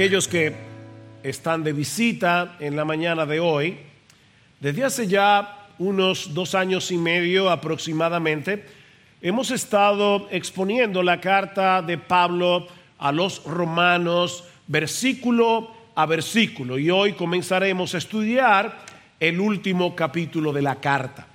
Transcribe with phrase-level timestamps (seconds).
[0.00, 0.54] aquellos que
[1.22, 3.76] están de visita en la mañana de hoy,
[4.58, 8.64] desde hace ya unos dos años y medio aproximadamente,
[9.20, 12.66] hemos estado exponiendo la carta de Pablo
[12.98, 18.78] a los romanos versículo a versículo y hoy comenzaremos a estudiar
[19.20, 21.26] el último capítulo de la carta.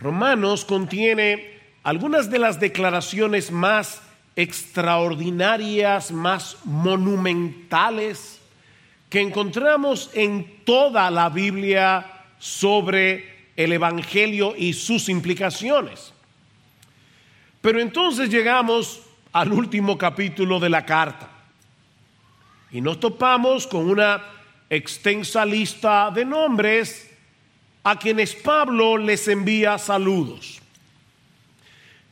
[0.00, 4.00] Romanos contiene algunas de las declaraciones más
[4.36, 8.40] extraordinarias, más monumentales
[9.08, 12.04] que encontramos en toda la Biblia
[12.38, 16.12] sobre el Evangelio y sus implicaciones.
[17.60, 19.02] Pero entonces llegamos
[19.32, 21.30] al último capítulo de la carta
[22.70, 24.20] y nos topamos con una
[24.68, 27.10] extensa lista de nombres
[27.84, 30.60] a quienes Pablo les envía saludos.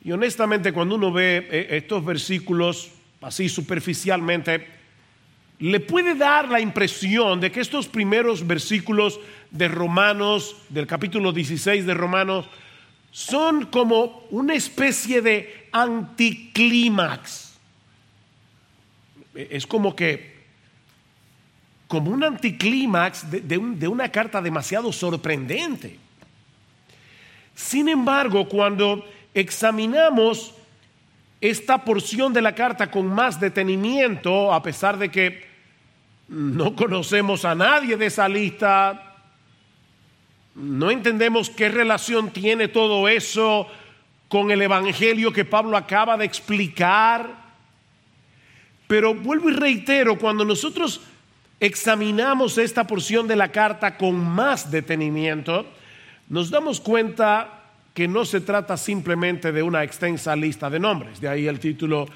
[0.03, 4.67] Y honestamente cuando uno ve eh, estos versículos así superficialmente,
[5.59, 11.85] le puede dar la impresión de que estos primeros versículos de Romanos, del capítulo 16
[11.85, 12.45] de Romanos,
[13.11, 17.53] son como una especie de anticlímax.
[19.33, 20.33] Es como que,
[21.87, 25.97] como un anticlímax de, de una carta demasiado sorprendente.
[27.55, 30.53] Sin embargo, cuando examinamos
[31.41, 35.45] esta porción de la carta con más detenimiento, a pesar de que
[36.27, 39.17] no conocemos a nadie de esa lista,
[40.55, 43.67] no entendemos qué relación tiene todo eso
[44.27, 47.43] con el Evangelio que Pablo acaba de explicar.
[48.87, 51.01] Pero vuelvo y reitero, cuando nosotros
[51.59, 55.65] examinamos esta porción de la carta con más detenimiento,
[56.29, 57.62] nos damos cuenta
[57.93, 62.07] que no se trata simplemente de una extensa lista de nombres, de ahí el título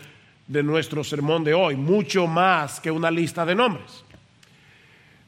[0.47, 4.03] de nuestro sermón de hoy, mucho más que una lista de nombres.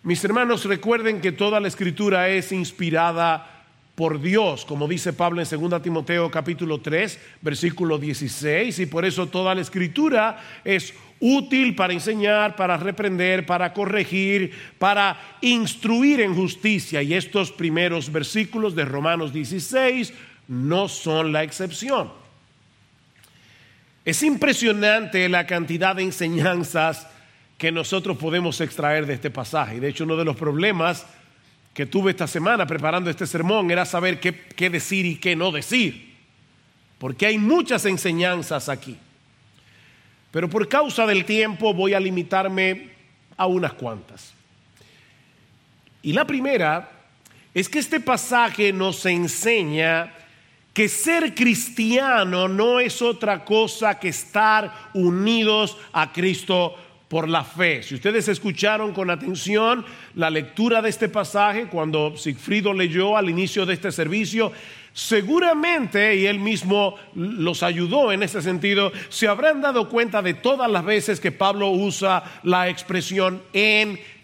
[0.01, 3.59] Mis hermanos, recuerden que toda la escritura es inspirada
[3.95, 9.27] por Dios, como dice Pablo en 2 Timoteo capítulo 3, versículo 16, y por eso
[9.27, 17.01] toda la escritura es útil para enseñar, para reprender, para corregir, para instruir en justicia.
[17.01, 20.13] Y estos primeros versículos de Romanos 16
[20.49, 22.11] no son la excepción.
[24.03, 27.07] Es impresionante la cantidad de enseñanzas
[27.57, 29.79] que nosotros podemos extraer de este pasaje.
[29.79, 31.05] De hecho, uno de los problemas
[31.73, 36.15] que tuve esta semana preparando este sermón era saber qué, decir y qué no decir.
[36.97, 38.97] Porque hay muchas enseñanzas aquí.
[40.31, 42.89] Pero por causa del tiempo voy a limitarme
[43.38, 44.33] a unas cuantas.
[46.01, 46.89] Y la primera
[47.53, 50.15] es que este pasaje nos enseña
[50.74, 56.75] que ser cristiano no es otra cosa que estar unidos a Cristo
[57.07, 57.81] por la fe.
[57.81, 59.84] Si ustedes escucharon con atención
[60.16, 64.52] la lectura de este pasaje cuando Sigfrido leyó al inicio de este servicio,
[64.94, 70.69] seguramente, y él mismo los ayudó en ese sentido, se habrán dado cuenta de todas
[70.69, 74.19] las veces que Pablo usa la expresión en Cristo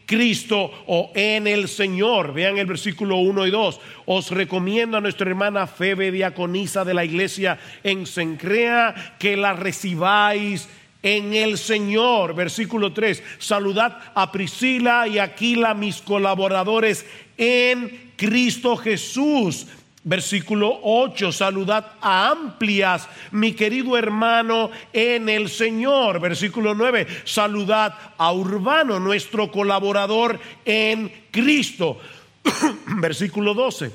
[0.87, 2.33] o en el Señor.
[2.33, 3.79] Vean el versículo 1 y 2.
[4.05, 10.69] Os recomiendo a nuestra hermana Febe, diaconisa de la iglesia en Sencrea, que la recibáis
[11.01, 12.35] en el Señor.
[12.35, 13.23] Versículo 3.
[13.39, 17.05] Saludad a Priscila y Aquila, mis colaboradores
[17.37, 19.67] en Cristo Jesús.
[20.07, 26.19] Versículo 8, saludad a Amplias, mi querido hermano en el Señor.
[26.19, 31.97] Versículo 9, saludad a Urbano, nuestro colaborador en Cristo.
[32.99, 33.91] Versículo 12,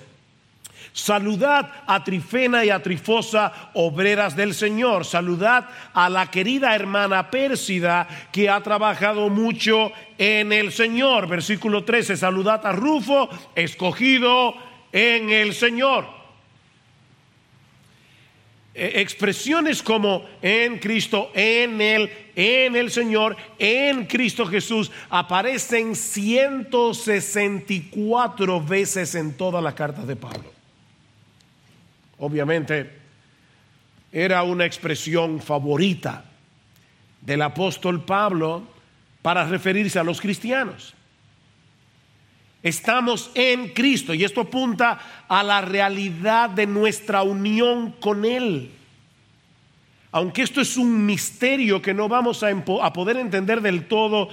[0.93, 5.05] saludad a Trifena y a Trifosa, obreras del Señor.
[5.05, 11.29] Saludad a la querida hermana Pérsida que ha trabajado mucho en el Señor.
[11.29, 16.21] Versículo 13, saludad a Rufo, escogido en el Señor.
[18.75, 28.65] E, expresiones como en Cristo, en Él, en el Señor, en Cristo Jesús aparecen 164
[28.65, 30.53] veces en todas las cartas de Pablo.
[32.19, 32.99] Obviamente
[34.13, 36.25] era una expresión favorita
[37.21, 38.67] del apóstol Pablo
[39.23, 40.95] para referirse a los cristianos.
[42.63, 48.71] Estamos en Cristo y esto apunta a la realidad de nuestra unión con Él.
[50.13, 54.29] Aunque esto es un misterio que no vamos a, poder entender del todo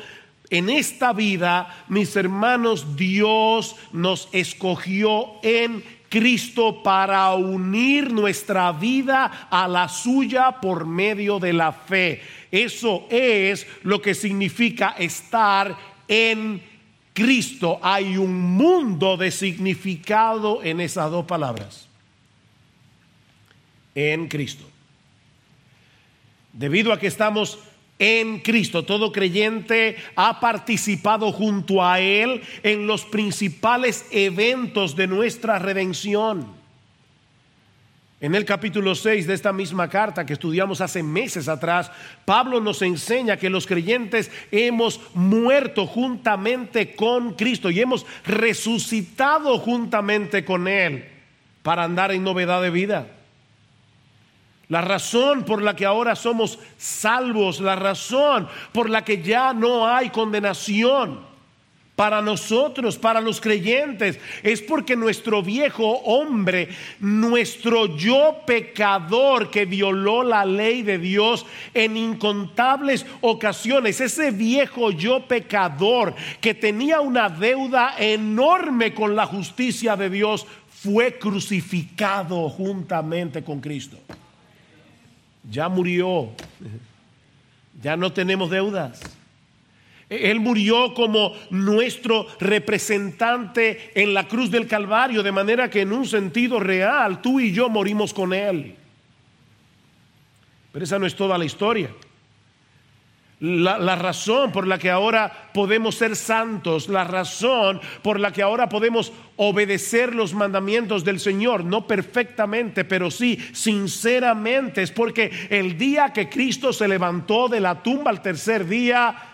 [0.50, 9.68] en esta vida, mis hermanos, Dios nos escogió en Cristo para unir nuestra vida a
[9.68, 12.22] la suya por medio de la fe.
[12.52, 15.78] Eso es lo que significa estar
[16.08, 16.77] en Cristo.
[17.82, 21.88] Hay un mundo de significado en esas dos palabras.
[23.96, 24.66] En Cristo.
[26.54, 27.60] Debido a que estamos
[28.00, 28.84] en Cristo.
[28.84, 36.67] Todo creyente ha participado junto a Él en los principales eventos de nuestra redención.
[38.20, 41.92] En el capítulo 6 de esta misma carta que estudiamos hace meses atrás,
[42.26, 50.44] Pablo nos enseña que los creyentes hemos muerto juntamente con Cristo y hemos resucitado juntamente
[50.44, 51.08] con Él
[51.62, 53.08] para andar en novedad de vida.
[54.68, 59.88] La razón por la que ahora somos salvos, la razón por la que ya no
[59.88, 61.37] hay condenación
[61.98, 66.70] para nosotros, para los creyentes, es porque nuestro viejo hombre,
[67.02, 75.28] nuestro yo pecador que violó la ley de Dios en incontables ocasiones, ese viejo yo
[75.28, 83.60] pecador que tenía una deuda enorme con la justicia de Dios, fue crucificado juntamente con
[83.60, 83.98] Cristo
[85.50, 86.30] ya murió,
[87.82, 89.17] ya no tenemos deudas.
[90.10, 96.06] Él murió como nuestro representante en la cruz del Calvario, de manera que en un
[96.06, 98.76] sentido real tú y yo morimos con Él.
[100.72, 101.90] Pero esa no es toda la historia.
[103.40, 108.68] La, razón por la que ahora podemos ser santos, la razón por la que ahora
[108.68, 116.14] podemos obedecer los mandamientos del Señor, no perfectamente, pero sí sinceramente, es porque el día
[116.14, 119.27] que Cristo se levantó de la tumba al tercer día,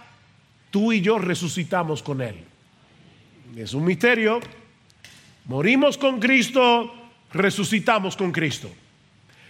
[0.74, 2.36] tú y yo resucitamos con Él.
[3.56, 4.40] Es un misterio.
[5.46, 6.92] Morimos con Cristo,
[7.32, 8.72] resucitamos con Cristo.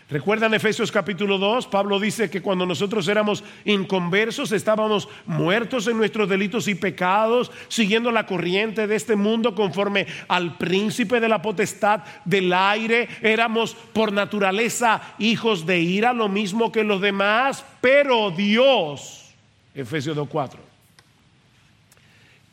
[0.09, 1.67] ¿Recuerdan Efesios capítulo 2?
[1.67, 8.11] Pablo dice que cuando nosotros éramos inconversos estábamos muertos en nuestros delitos y pecados, siguiendo
[8.11, 13.07] la corriente de este mundo conforme al príncipe de la potestad del aire.
[13.21, 19.33] Éramos por naturaleza hijos de ira, lo mismo que los demás, pero Dios,
[19.73, 20.62] Efesios 2.4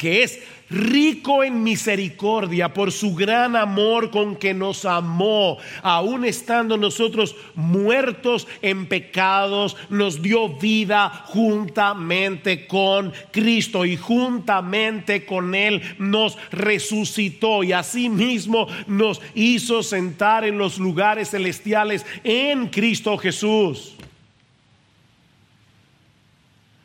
[0.01, 0.39] que es
[0.71, 8.49] rico en misericordia por su gran amor con que nos amó, aun estando nosotros muertos
[8.63, 17.73] en pecados, nos dio vida juntamente con Cristo y juntamente con Él nos resucitó y
[17.73, 23.97] asimismo nos hizo sentar en los lugares celestiales en Cristo Jesús.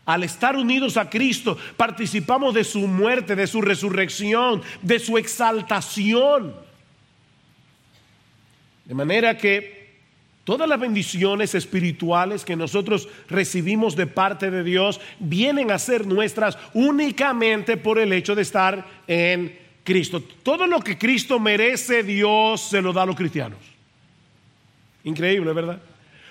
[0.06, 6.54] Al estar unidos a Cristo, participamos de su muerte, de su resurrección, de su exaltación.
[8.86, 9.96] De manera que
[10.44, 16.58] todas las bendiciones espirituales que nosotros recibimos de parte de Dios vienen a ser nuestras
[16.74, 20.22] únicamente por el hecho de estar en Cristo.
[20.44, 23.60] Todo lo que Cristo merece, Dios se lo da a los cristianos.
[25.04, 25.80] Increíble, ¿verdad?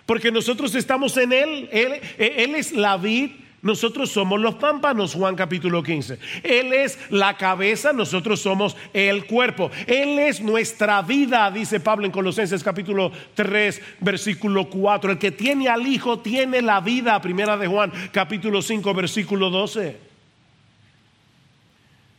[0.06, 1.68] Porque nosotros estamos en Él.
[1.72, 3.30] Él, es la vid
[3.64, 6.18] nosotros somos los pámpanos, Juan capítulo 15.
[6.42, 9.70] Él es la cabeza, nosotros somos el cuerpo.
[9.86, 15.12] Él es nuestra vida, dice Pablo en Colosenses capítulo 3, versículo 4.
[15.12, 19.96] El que tiene al Hijo tiene la vida, primera de Juan capítulo 5, versículo 12.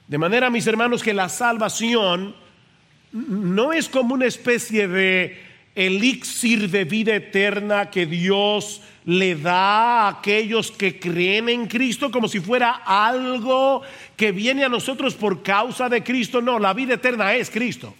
[0.08, 2.36] De manera, mis hermanos, que la salvación
[3.12, 5.44] no es como una especie de
[5.75, 12.27] elixir de vida eterna que Dios le da a aquellos que creen en Cristo como
[12.27, 13.84] si fuera algo
[14.15, 16.41] que viene a nosotros por causa de Cristo.
[16.41, 17.94] No, la vida eterna es Cristo.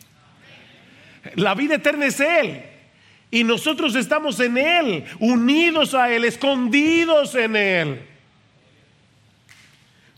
[1.36, 2.64] La vida eterna es Él.
[3.30, 8.02] Y nosotros estamos en Él, unidos a Él, escondidos en Él.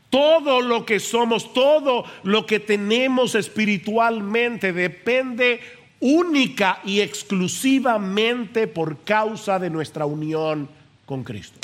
[0.10, 5.60] Todo lo que somos, todo lo que tenemos espiritualmente depende
[6.00, 10.70] única y exclusivamente por causa de nuestra unión
[11.06, 11.60] con Cristo.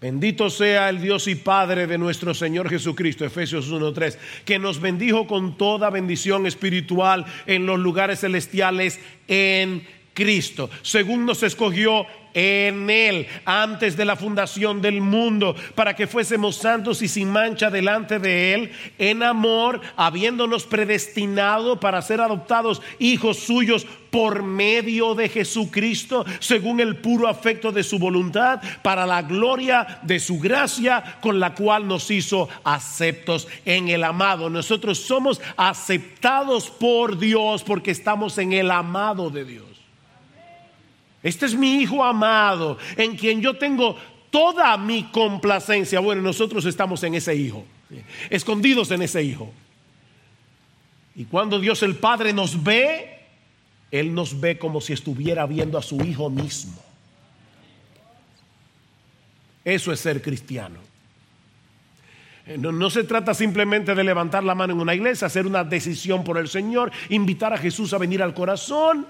[0.00, 5.26] Bendito sea el Dios y Padre de nuestro Señor Jesucristo, Efesios 1.3, que nos bendijo
[5.26, 13.26] con toda bendición espiritual en los lugares celestiales en Cristo, según nos escogió en Él
[13.44, 18.54] antes de la fundación del mundo, para que fuésemos santos y sin mancha delante de
[18.54, 26.78] Él, en amor, habiéndonos predestinado para ser adoptados hijos suyos por medio de Jesucristo, según
[26.78, 31.88] el puro afecto de su voluntad, para la gloria de su gracia, con la cual
[31.88, 34.48] nos hizo aceptos en el amado.
[34.48, 39.73] Nosotros somos aceptados por Dios porque estamos en el amado de Dios.
[41.24, 43.96] Este es mi Hijo amado, en quien yo tengo
[44.30, 45.98] toda mi complacencia.
[45.98, 47.64] Bueno, nosotros estamos en ese Hijo,
[48.28, 49.50] escondidos en ese Hijo.
[51.16, 53.20] Y cuando Dios el Padre nos ve,
[53.90, 56.74] él nos ve como si estuviera viendo a su Hijo mismo.
[59.64, 60.78] Eso es ser cristiano.
[62.46, 65.64] Eh, no, no, se trata simplemente de levantar la mano en una iglesia, hacer una
[65.64, 69.06] decisión por el Señor, invitar a Jesús a venir al corazón.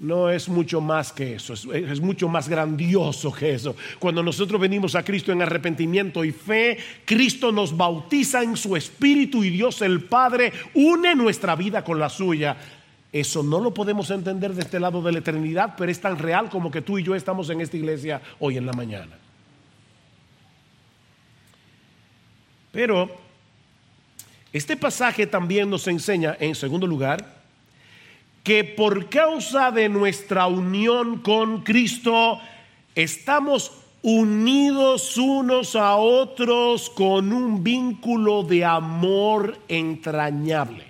[0.00, 3.74] No es mucho más que eso, es, mucho más grandioso que eso.
[3.98, 9.42] Cuando nosotros venimos a Cristo en arrepentimiento y fe, Cristo nos bautiza en su Espíritu
[9.42, 12.56] y Dios el Padre une nuestra vida con la suya.
[13.10, 16.48] Eso no lo podemos entender de este lado de la eternidad, pero es tan real
[16.48, 19.18] como que tú y yo estamos en esta iglesia hoy en la mañana.
[22.70, 23.10] Pero
[24.52, 27.37] este pasaje también nos enseña, en segundo lugar,
[28.48, 32.40] que por causa de nuestra unión con Cristo,
[32.94, 40.86] estamos unidos unos a otros con un vínculo de amor entrañable.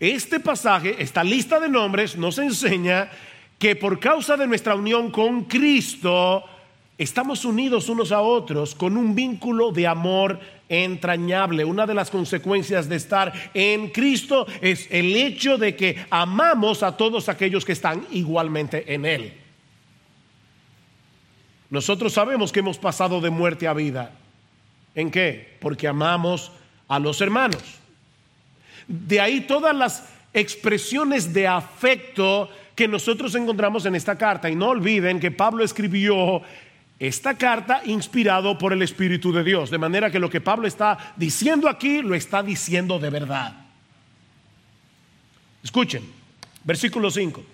[0.00, 3.08] Este pasaje, esta lista de nombres, nos enseña
[3.60, 6.42] que por causa de nuestra unión con Cristo,
[6.98, 11.64] estamos unidos unos a otros con un vínculo de amor entrañable.
[11.64, 16.96] Una de las consecuencias de estar en Cristo es el hecho de que amamos a
[16.96, 19.34] todos aquellos que están igualmente en Él.
[21.70, 24.12] Nosotros sabemos que hemos pasado de muerte a vida.
[24.94, 25.56] ¿En qué?
[25.60, 26.52] Porque amamos
[26.88, 27.62] a los hermanos.
[28.86, 34.48] De ahí todas las expresiones de afecto que nosotros encontramos en esta carta.
[34.48, 36.42] Y no olviden que Pablo escribió
[36.98, 39.70] esta carta inspirado por el Espíritu de Dios.
[39.70, 43.54] De manera que lo que Pablo está diciendo aquí lo está diciendo de verdad.
[45.62, 46.02] Escuchen,
[46.64, 47.44] versículo 5.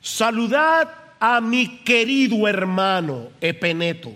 [0.00, 0.88] Saludad
[1.20, 4.14] a mi querido hermano Epeneto.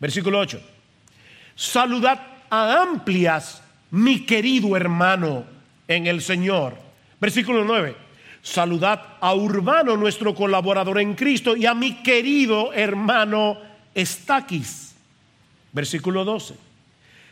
[0.00, 0.60] Versículo 8.
[1.54, 2.20] Saludad
[2.50, 5.44] a amplias mi querido hermano
[5.86, 6.76] en el Señor.
[7.20, 8.05] Versículo 9.
[8.46, 13.58] Saludad a Urbano, nuestro colaborador en Cristo, y a mi querido hermano
[13.92, 14.94] Estaquis.
[15.72, 16.54] Versículo 12.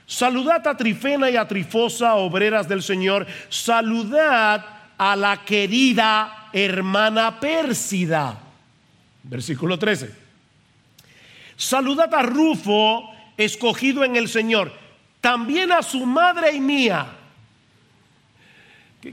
[0.06, 3.28] Saludad a Trifena y a Trifosa, obreras del Señor.
[3.48, 4.64] Saludad
[4.98, 8.40] a la querida hermana Pérsida.
[9.22, 10.10] Versículo 13.
[11.56, 14.72] Saludad a Rufo, escogido en el Señor
[15.24, 17.06] también a su madre y mía.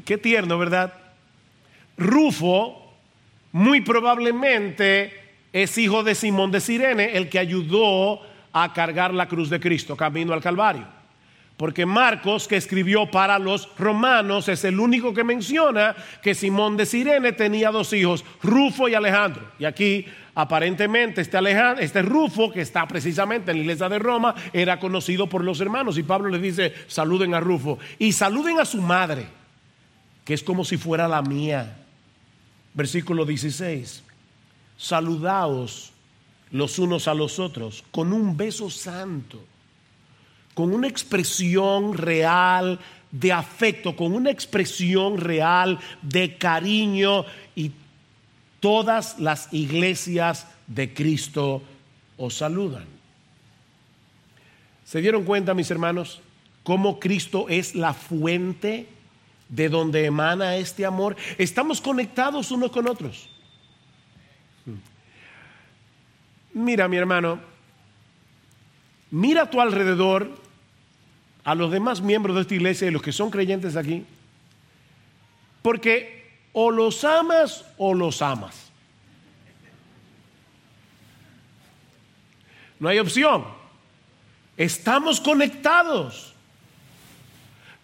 [0.04, 0.94] Qué, tierno, ¿verdad?
[2.02, 2.82] Rufo
[3.52, 5.14] muy probablemente
[5.54, 8.22] es hijo de Simón de Sirene, el que ayudó
[8.54, 10.86] a cargar la cruz de Cristo camino al Calvario.
[11.58, 16.86] Porque Marcos, que escribió para los romanos, es el único que menciona que Simón de
[16.88, 19.44] Sirene tenía dos hijos, Rufo y Alejandro.
[19.60, 24.34] Y aquí aparentemente este, Alejandro, este Rufo, que está precisamente en la iglesia de Roma,
[24.54, 25.98] era conocido por los hermanos.
[25.98, 27.78] Y Pablo les dice, saluden a Rufo.
[28.00, 29.28] Y saluden a su madre,
[30.26, 31.81] que es como si fuera la mía.
[32.74, 34.04] Versículo 16.
[34.78, 35.92] Saludaos
[36.52, 39.44] los unos a los otros con un beso santo,
[40.54, 42.80] con una expresión real
[43.12, 47.26] de afecto, con una expresión real de cariño
[47.56, 47.72] y
[48.60, 51.62] todas las iglesias de Cristo
[52.18, 52.86] os saludan.
[54.86, 56.22] ¿Se dieron cuenta, mis hermanos,
[56.64, 58.88] cómo Cristo es la fuente
[59.52, 61.16] de donde emana este amor?
[61.38, 63.30] Estamos conectados unos con otros.
[66.54, 67.40] Mira, mi hermano,
[69.12, 70.42] mira a tu alrededor,
[71.44, 74.06] a los demás miembros de esta iglesia y los que son creyentes aquí,
[75.62, 78.72] porque o los amas o los amas.
[82.80, 83.46] No hay opción.
[84.58, 86.34] Estamos conectados.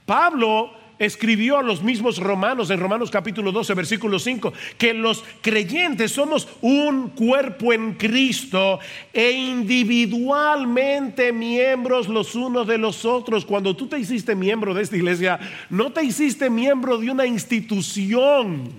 [0.05, 6.11] Pablo escribió a los mismos romanos en Romanos capítulo 12, versículo 5, que los creyentes
[6.11, 8.79] somos un cuerpo en Cristo
[9.13, 13.45] e individualmente miembros los unos de los otros.
[13.45, 15.39] Cuando tú te hiciste miembro de esta iglesia,
[15.69, 18.71] no te hiciste miembro de una institución.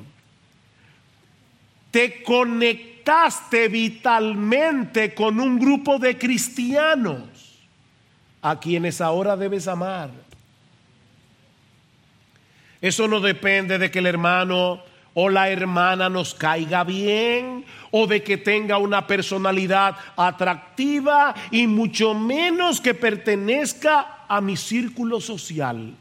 [1.91, 7.23] Te conectaste vitalmente con un grupo de cristianos
[8.43, 10.28] a quienes ahora debes amar.
[12.81, 14.81] Eso no depende de que el hermano
[15.15, 22.15] o la hermana nos caiga bien o de que tenga una personalidad atractiva y mucho
[22.15, 25.95] menos que pertenezca a mi círculo social.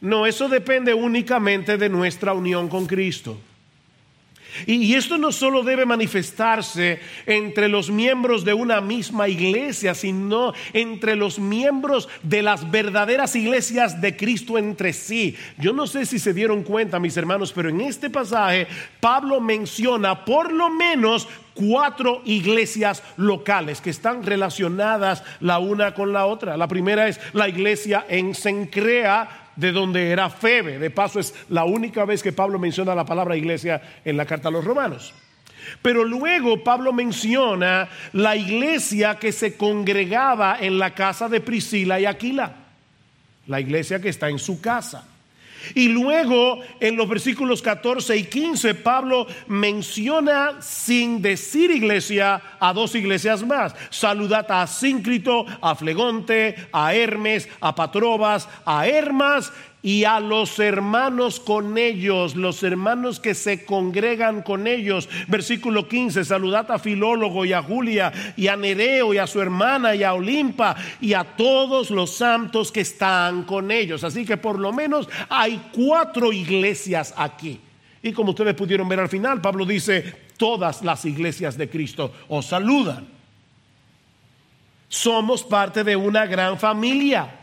[0.00, 3.38] No, eso depende únicamente de nuestra unión con Cristo.
[4.66, 11.16] Y, esto no solo debe manifestarse entre los miembros de una misma iglesia, sino entre
[11.16, 15.36] los miembros de las verdaderas iglesias de Cristo entre sí.
[15.58, 18.66] Yo no sé si se dieron cuenta, mis hermanos, pero en este pasaje
[19.00, 26.26] Pablo menciona por lo menos cuatro iglesias locales que están relacionadas la una con la
[26.26, 26.56] otra.
[26.56, 30.78] La primera es la iglesia en Sencrea, de donde era Febe.
[30.78, 34.48] De paso, es la única vez que Pablo menciona la palabra iglesia en la carta
[34.48, 35.12] a los romanos.
[35.82, 42.06] Pero luego Pablo menciona la iglesia que se congregaba en la casa de Priscila y
[42.06, 42.54] Aquila,
[43.48, 45.06] la iglesia que está en su casa.
[45.74, 52.94] Y luego en los versículos 14 y 15 Pablo menciona sin decir iglesia a dos
[52.94, 53.74] iglesias más.
[53.90, 59.52] Saludad a Síncrito, a Flegonte, a Hermes, a Patrobas, a Hermas
[59.88, 65.08] y a los hermanos con ellos, los hermanos que se congregan con ellos.
[65.28, 69.94] Versículo 15, saludad a Filólogo y a Julia y a Nereo y a su hermana
[69.94, 74.04] y a Olimpa y a todos los santos que están con ellos.
[74.04, 77.58] Así que por lo menos hay cuatro iglesias aquí.
[78.02, 80.02] Y como ustedes pudieron ver al final, Pablo dice,
[80.36, 83.08] todas las iglesias de Cristo os saludan.
[84.90, 87.37] Somos parte de una gran familia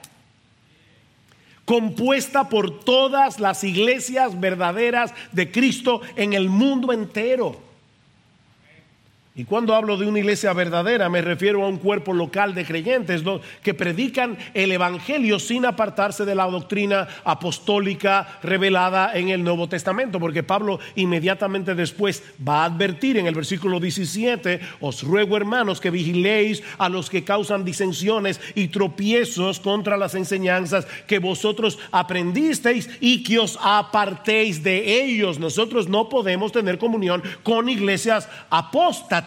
[1.66, 7.65] compuesta por todas las iglesias verdaderas de Cristo en el mundo entero.
[9.38, 13.22] Y cuando hablo de una iglesia verdadera, me refiero a un cuerpo local de creyentes
[13.62, 20.22] que predican el Evangelio sin apartarse de la doctrina apostólica revelada en el Nuevo Testamento,
[20.22, 25.92] porque Pablo inmediatamente después va a advertir en el versículo 17, os ruego hermanos que
[25.92, 33.22] vigiléis a los que causan disensiones y tropiezos contra las enseñanzas que vosotros aprendisteis y
[33.22, 35.40] que os apartéis de ellos.
[35.40, 39.25] Nosotros no podemos tener comunión con iglesias apóstatas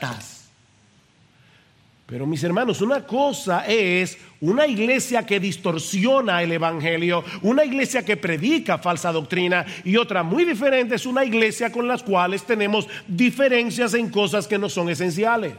[2.09, 8.17] pero mis hermanos, una cosa es una iglesia que distorsiona el Evangelio, una iglesia que
[8.17, 13.93] predica falsa doctrina y otra muy diferente es una iglesia con las cuales tenemos diferencias
[13.93, 15.53] en cosas que no son esenciales.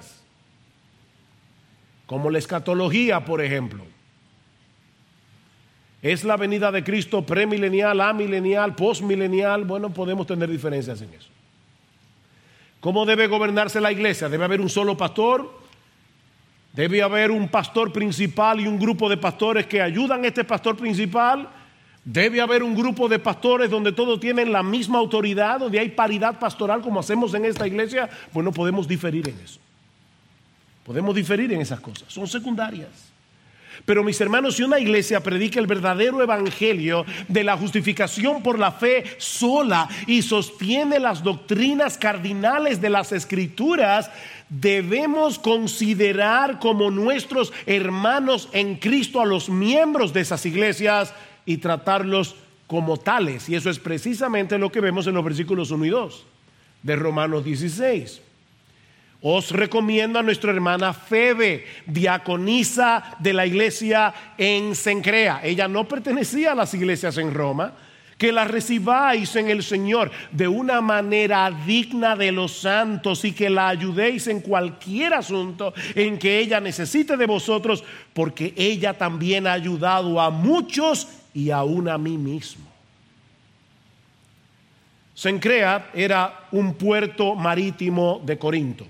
[2.07, 3.85] Como la escatología, por ejemplo.
[6.01, 9.65] ¿Es la venida de Cristo premilenial, amilenial, postmilenial?
[9.65, 11.29] Bueno, podemos tener diferencias en eso.
[12.79, 14.29] ¿Cómo debe gobernarse la iglesia?
[14.29, 15.59] ¿Debe haber un solo pastor?
[16.73, 20.77] ¿Debe haber un pastor principal y un grupo de pastores que ayudan a este pastor
[20.77, 21.49] principal?
[22.05, 26.39] ¿Debe haber un grupo de pastores donde todos tienen la misma autoridad, donde hay paridad
[26.39, 28.09] pastoral como hacemos en esta iglesia?
[28.31, 29.59] Bueno, podemos diferir en eso.
[30.85, 32.11] Podemos diferir en esas cosas.
[32.11, 33.08] Son secundarias.
[33.85, 38.71] Pero mis hermanos, si una iglesia predica el verdadero evangelio de la justificación por la
[38.71, 44.11] fe sola y sostiene las doctrinas cardinales de las escrituras,
[44.49, 51.13] debemos considerar como nuestros hermanos en Cristo a los miembros de esas iglesias
[51.45, 52.35] y tratarlos
[52.67, 53.49] como tales.
[53.49, 56.25] Y eso es precisamente lo que vemos en los versículos 1 y 2
[56.83, 58.21] de Romanos 16.
[59.21, 65.41] Os recomiendo a nuestra hermana Febe, diaconisa de la iglesia en Sencrea.
[65.43, 67.73] Ella no pertenecía a las iglesias en Roma.
[68.17, 73.49] Que la recibáis en el Señor de una manera digna de los santos y que
[73.49, 77.81] la ayudéis en cualquier asunto en que ella necesite de vosotros,
[78.13, 82.65] porque ella también ha ayudado a muchos y aún a mí mismo.
[85.13, 88.85] Sencrea era un puerto marítimo de Corinto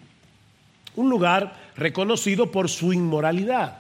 [1.00, 3.78] un lugar reconocido por su inmoralidad.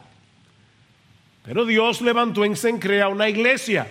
[1.44, 3.88] Pero Dios levantó en Sencrea una iglesia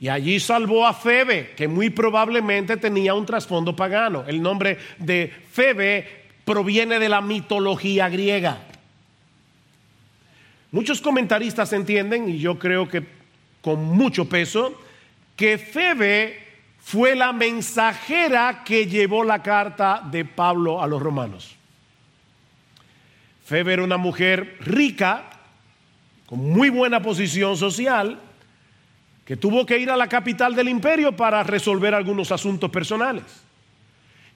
[0.00, 4.24] y allí salvó a Febe, que muy probablemente tenía un trasfondo pagano.
[4.26, 8.58] El nombre de Febe proviene de la mitología griega.
[10.70, 13.04] Muchos comentaristas entienden, y yo creo que
[13.60, 14.80] con mucho peso
[15.34, 16.42] que Febe
[16.80, 21.57] fue la mensajera que llevó la carta de Pablo a los romanos.
[23.48, 25.24] Febe era una mujer rica,
[26.26, 28.20] con muy buena posición social,
[29.24, 33.24] que tuvo que ir a la capital del imperio para resolver algunos asuntos personales.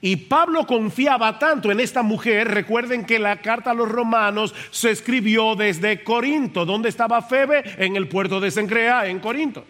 [0.00, 4.90] Y Pablo confiaba tanto en esta mujer, recuerden que la carta a los romanos se
[4.90, 6.64] escribió desde Corinto.
[6.64, 7.62] ¿Dónde estaba Febe?
[7.76, 9.66] En el puerto de Sencrea, en Corinto.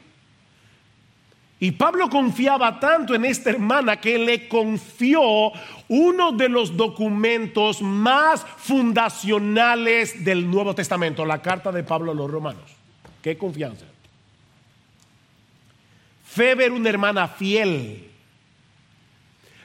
[1.63, 5.53] Y Pablo confiaba tanto en esta hermana que le confió
[5.87, 12.29] uno de los documentos más fundacionales del Nuevo Testamento, la carta de Pablo a los
[12.29, 12.65] romanos.
[13.23, 13.85] Qué confianza.
[16.25, 18.11] Febe era una hermana fiel,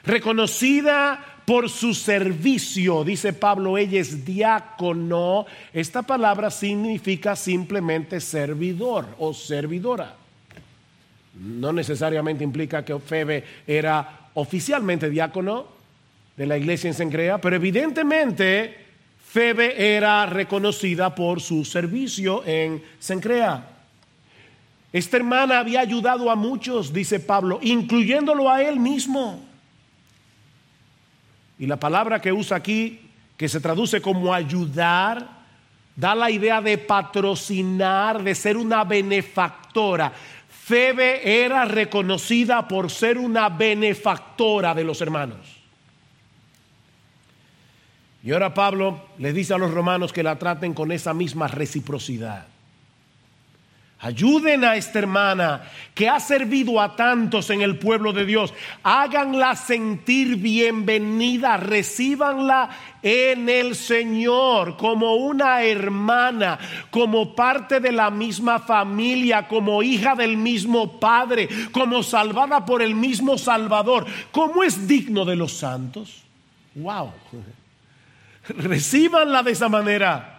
[0.04, 5.46] reconocida por su servicio, dice Pablo, ella es diácono.
[5.72, 10.27] Esta palabra significa simplemente servidor o servidora.
[11.38, 15.66] No necesariamente implica que Febe era oficialmente diácono
[16.36, 18.86] de la iglesia en Sencrea, pero evidentemente
[19.24, 23.68] Febe era reconocida por su servicio en Sencrea.
[24.92, 29.44] Esta hermana había ayudado a muchos, dice Pablo, incluyéndolo a él mismo.
[31.58, 33.00] Y la palabra que usa aquí,
[33.36, 35.38] que se traduce como ayudar,
[35.94, 40.12] da la idea de patrocinar, de ser una benefactora.
[40.68, 45.38] Febe era reconocida por ser una benefactora de los hermanos.
[48.22, 52.48] Y ahora Pablo les dice a los romanos que la traten con esa misma reciprocidad.
[54.00, 58.54] Ayuden a esta hermana que ha servido a tantos en el pueblo de Dios.
[58.84, 62.70] Háganla sentir bienvenida, recíbanla
[63.02, 70.36] en el Señor como una hermana, como parte de la misma familia, como hija del
[70.36, 74.06] mismo Padre, como salvada por el mismo Salvador.
[74.30, 76.22] ¿Cómo es digno de los santos?
[76.76, 77.12] ¡Wow!
[78.48, 80.37] Recíbanla de esa manera.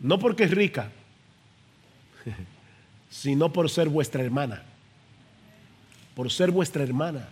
[0.00, 0.90] No porque es rica,
[3.10, 4.62] sino por ser vuestra hermana.
[6.14, 7.28] Por ser vuestra hermana.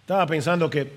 [0.00, 0.90] Estaba pensando que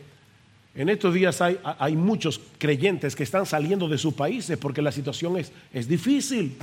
[0.76, 4.92] en estos días hay, hay, muchos creyentes que están saliendo de sus países porque la
[4.92, 6.58] situación es, es difícil.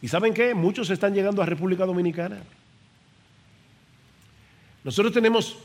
[0.00, 0.54] ¿Y saben qué?
[0.54, 2.38] Muchos están llegando a República Dominicana.
[4.82, 5.58] Nosotros tenemos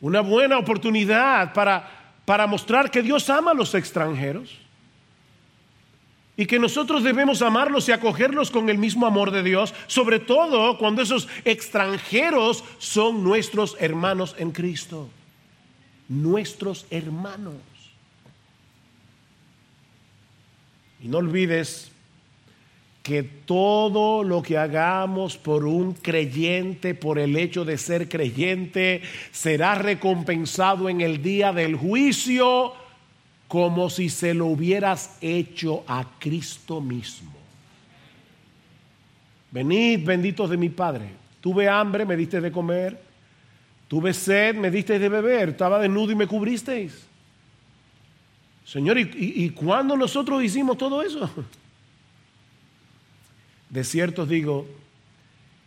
[0.00, 4.58] una buena oportunidad para, para mostrar que Dios ama a los extranjeros
[6.38, 10.78] y que nosotros debemos amarlos y acogerlos con el mismo amor de Dios, sobre todo
[10.78, 15.08] cuando esos extranjeros son nuestros hermanos en Cristo.
[16.08, 17.56] Nuestros hermanos.
[21.02, 21.90] Y no olvides
[23.02, 29.74] que todo lo que hagamos por un creyente, por el hecho de ser creyente, será
[29.74, 32.74] recompensado en el día del juicio
[33.48, 37.32] como si se lo hubieras hecho a Cristo mismo.
[39.50, 41.08] Venid, benditos de mi Padre.
[41.40, 43.00] Tuve hambre, me diste de comer.
[43.88, 45.48] Tuve sed, me diste de beber.
[45.48, 47.06] Estaba desnudo y me cubristeis.
[48.66, 51.30] Señor, ¿y, y, cuándo nosotros hicimos todo eso?
[53.70, 54.66] De cierto os digo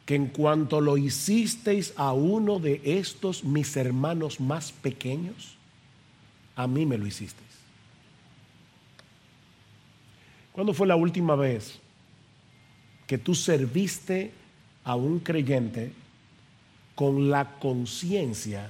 [0.05, 5.55] que en cuanto lo hicisteis a uno de estos mis hermanos más pequeños,
[6.55, 7.60] a mí me lo hicisteis.
[10.51, 11.79] ¿Cuándo fue la última vez
[13.07, 14.31] que tú serviste
[14.83, 15.93] a un creyente
[16.95, 18.69] con la conciencia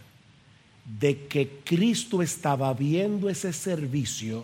[1.00, 4.44] de que Cristo estaba viendo ese servicio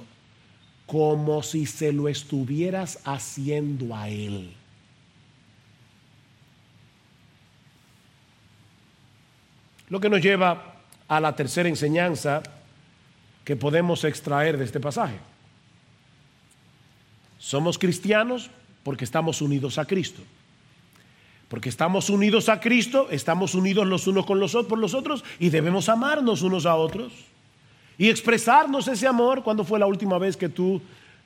[0.85, 4.53] como si se lo estuvieras haciendo a Él?
[9.89, 10.75] Lo que nos lleva
[11.07, 12.43] a la tercera enseñanza
[13.45, 15.17] que podemos extraer de este pasaje.
[17.39, 18.49] Somos cristianos
[18.83, 20.21] porque estamos unidos a Cristo.
[21.47, 25.23] Porque estamos unidos a Cristo, estamos unidos los unos con los otros, por los otros
[25.39, 27.13] y debemos amarnos unos a otros
[27.97, 29.43] y expresarnos ese amor.
[29.43, 30.81] cuando fue la última vez que tú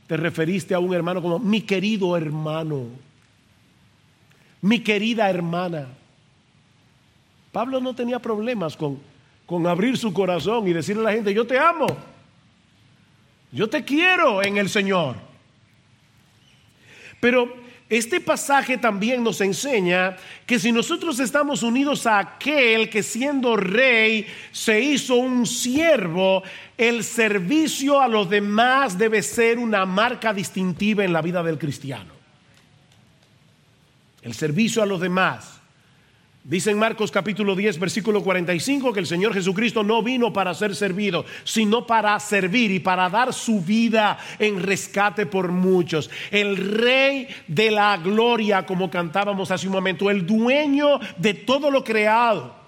[0.07, 2.85] te referiste a un hermano como mi querido hermano,
[4.61, 5.87] mi querida hermana?
[7.51, 8.99] Pablo no tenía problemas con,
[9.45, 11.87] con abrir su corazón y decirle a la gente, yo te amo,
[13.51, 15.30] yo te quiero en el Señor.
[17.21, 23.57] Pero Este pasaje también nos enseña que si nosotros estamos unidos a aquel que siendo
[23.57, 26.41] rey se hizo un siervo,
[26.77, 32.13] el servicio a los demás debe ser una marca distintiva en la vida del cristiano.
[34.21, 35.60] El servicio a los demás.
[36.43, 40.75] Dice en Marcos capítulo 10, versículo 45, que el Señor Jesucristo no vino para ser
[40.75, 46.09] servido, sino para servir y para dar su vida en rescate por muchos.
[46.31, 51.83] El Rey de la Gloria, como cantábamos hace un momento, el dueño de todo lo
[51.83, 52.60] creado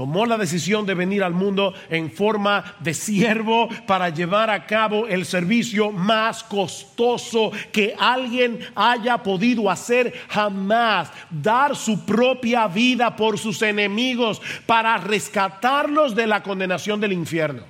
[0.00, 5.06] tomó la decisión de venir al mundo en forma de siervo para llevar a cabo
[5.06, 13.38] el servicio más costoso que alguien haya podido hacer jamás, dar su propia vida por
[13.38, 17.64] sus enemigos para rescatarlos de la condenación del infierno.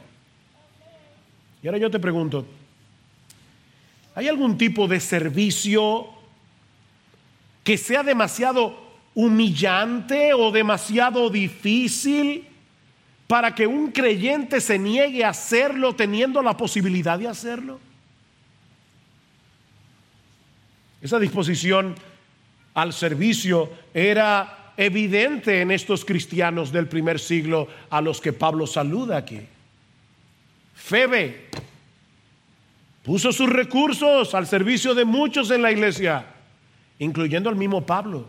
[1.65, 2.47] Y ahora yo te pregunto,
[4.15, 6.07] ¿hay algún tipo de servicio
[7.65, 12.47] que sea demasiado humillante o demasiado difícil
[13.27, 17.81] para que un creyente se niegue a hacerlo teniendo la posibilidad de hacerlo?
[21.01, 21.95] Esa disposición
[22.75, 29.17] al servicio era evidente en estos cristianos del primer siglo a los que Pablo saluda
[29.17, 29.41] aquí.
[30.75, 31.49] Febe
[33.03, 36.27] puso sus recursos al servicio de muchos en la iglesia,
[36.99, 38.27] incluyendo al mismo Pablo.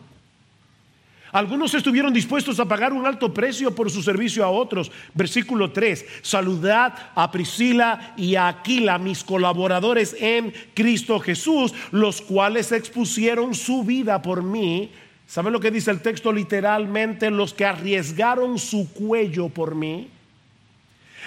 [1.31, 4.91] Algunos estuvieron dispuestos a pagar un alto precio por su servicio a otros.
[5.13, 6.05] Versículo 3.
[6.21, 13.83] Saludad a Priscila y a Aquila, mis colaboradores en Cristo Jesús, los cuales expusieron su
[13.83, 14.91] vida por mí.
[15.25, 17.31] ¿Saben lo que dice el texto literalmente?
[17.31, 20.09] Los que arriesgaron su cuello por mí.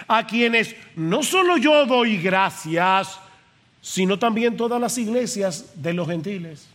[0.07, 3.19] A quienes no solo yo doy gracias,
[3.81, 6.74] sino también todas las iglesias de los gentiles.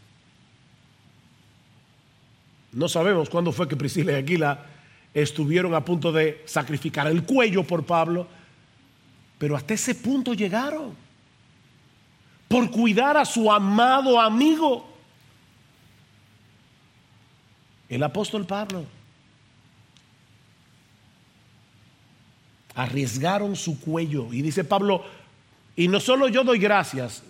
[2.71, 4.65] No sabemos cuándo fue que Priscila y Aquila
[5.13, 8.27] estuvieron a punto de sacrificar el cuello por Pablo,
[9.37, 10.93] pero hasta ese punto llegaron
[12.47, 14.87] por cuidar a su amado amigo,
[17.87, 18.85] el apóstol Pablo.
[22.75, 24.31] Arriesgaron su cuello.
[24.31, 25.03] Y dice Pablo,
[25.75, 27.23] y no solo yo doy gracias,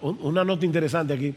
[0.00, 1.34] una nota interesante aquí,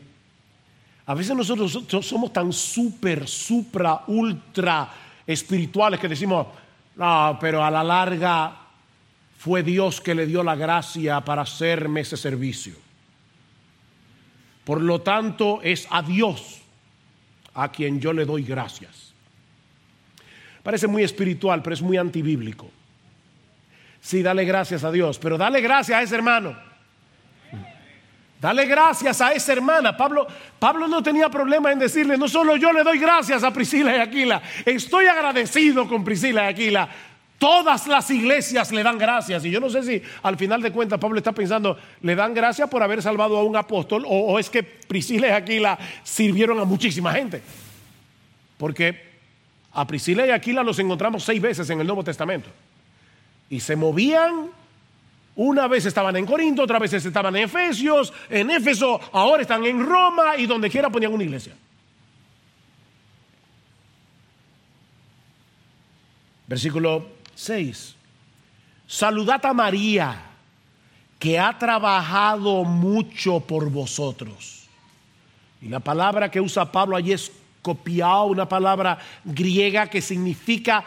[1.05, 4.89] a veces nosotros somos tan súper, supra, ultra
[5.25, 6.47] espirituales que decimos,
[6.95, 8.55] no, pero a la larga
[9.37, 12.75] fue Dios que le dio la gracia para hacerme ese servicio.
[14.63, 16.61] Por lo tanto, es a Dios
[17.55, 19.13] a quien yo le doy gracias.
[20.61, 22.69] Parece muy espiritual, pero es muy antibíblico.
[23.99, 26.70] Sí, dale gracias a Dios, pero dale gracias a ese hermano
[28.41, 29.95] Dale gracias a esa hermana.
[29.95, 30.25] Pablo,
[30.57, 33.99] Pablo no tenía problema en decirle, no solo yo le doy gracias a Priscila y
[33.99, 36.89] Aquila, estoy agradecido con Priscila y Aquila.
[37.37, 39.45] Todas las iglesias le dan gracias.
[39.45, 42.67] Y yo no sé si al final de cuentas Pablo está pensando, le dan gracias
[42.67, 47.13] por haber salvado a un apóstol o, es que Priscila y Aquila sirvieron a muchísima
[47.13, 47.43] gente.
[48.57, 49.03] Porque
[49.71, 52.49] a Priscila y Aquila los encontramos seis veces en el Nuevo Testamento.
[53.51, 54.49] Y se movían
[55.35, 59.85] una vez estaban en Corinto, otra vez estaban en Efesios, en Éfeso, ahora están en
[59.85, 61.53] Roma y donde quiera ponían una iglesia.
[66.47, 67.95] Versículo 6.
[68.85, 70.21] Saludad a María,
[71.17, 74.67] que ha trabajado mucho por vosotros.
[75.61, 80.83] Y la palabra que usa Pablo allí es copiado, una palabra griega que significa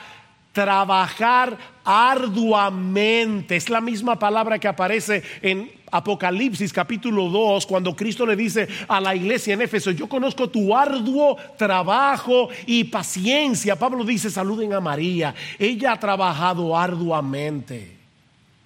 [0.54, 3.56] trabajar arduamente.
[3.56, 9.00] Es la misma palabra que aparece en Apocalipsis capítulo 2, cuando Cristo le dice a
[9.00, 13.76] la iglesia en Éfeso, yo conozco tu arduo trabajo y paciencia.
[13.76, 15.34] Pablo dice, saluden a María.
[15.58, 17.96] Ella ha trabajado arduamente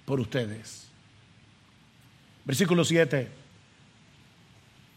[0.05, 0.87] por ustedes.
[2.45, 3.27] Versículo 7.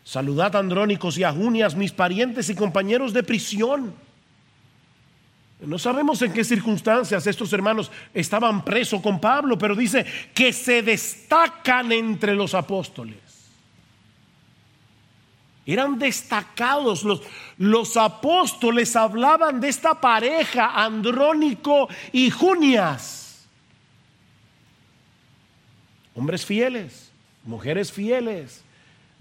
[0.05, 3.95] Saludad a Andrónicos y a Junias, mis parientes y compañeros de prisión
[5.63, 10.83] no sabemos en qué circunstancias estos hermanos estaban presos con Pablo, pero dice que se
[10.83, 13.17] destacan entre los apóstoles.
[15.65, 17.05] Eran destacados.
[17.05, 17.23] Los,
[17.59, 23.47] los apóstoles hablaban de esta pareja, Andrónico y Junias.
[26.15, 27.11] Hombres fieles,
[27.45, 28.65] mujeres fieles,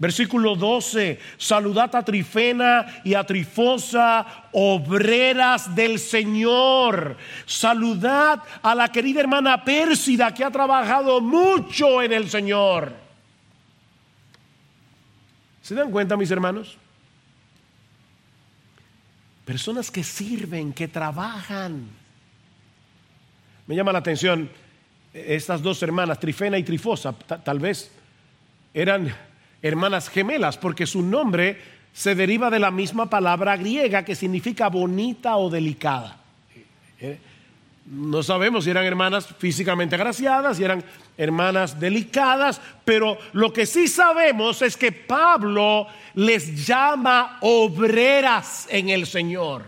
[0.02, 7.16] Versículo 12, saludad a Trifena y a Trifosa, obreras del Señor.
[7.46, 12.92] Saludad a la querida hermana Pérsida que ha trabajado mucho en el Señor.
[15.62, 16.76] ¿Se dan cuenta, mis hermanos?
[19.44, 21.86] Personas que sirven, que trabajan.
[23.68, 24.50] Me llama la atención
[25.14, 27.92] estas dos hermanas, Trifena y Trifosa, tal vez
[28.74, 29.14] eran
[29.62, 31.60] hermanas gemelas, porque su nombre
[31.92, 36.18] se deriva de la misma palabra griega que significa bonita o delicada.
[37.00, 37.18] Eh,
[37.86, 40.84] no sabemos si eran hermanas físicamente agraciadas, si eran
[41.16, 49.06] hermanas delicadas, pero lo que sí sabemos es que Pablo les llama obreras en el
[49.06, 49.64] Señor.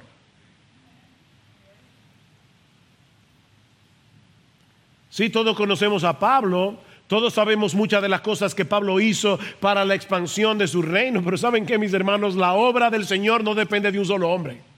[5.10, 9.84] Sí, todos conocemos a Pablo, todos sabemos muchas de las cosas que Pablo hizo para
[9.84, 12.34] la expansión de su reino, pero ¿saben que mis hermanos?
[12.34, 14.73] La obra del Señor no depende de un solo hombre.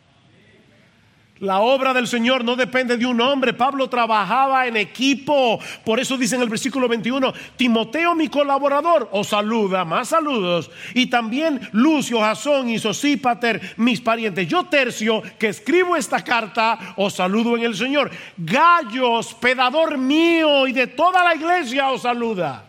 [1.40, 3.52] La obra del Señor no depende de un hombre.
[3.52, 5.60] Pablo trabajaba en equipo.
[5.84, 10.70] Por eso dice en el versículo 21, Timoteo mi colaborador os saluda, más saludos.
[10.94, 14.48] Y también Lucio, Jasón y Sosípater, mis parientes.
[14.48, 18.10] Yo tercio que escribo esta carta, os saludo en el Señor.
[18.38, 22.64] Gallo, hospedador mío y de toda la iglesia os saluda.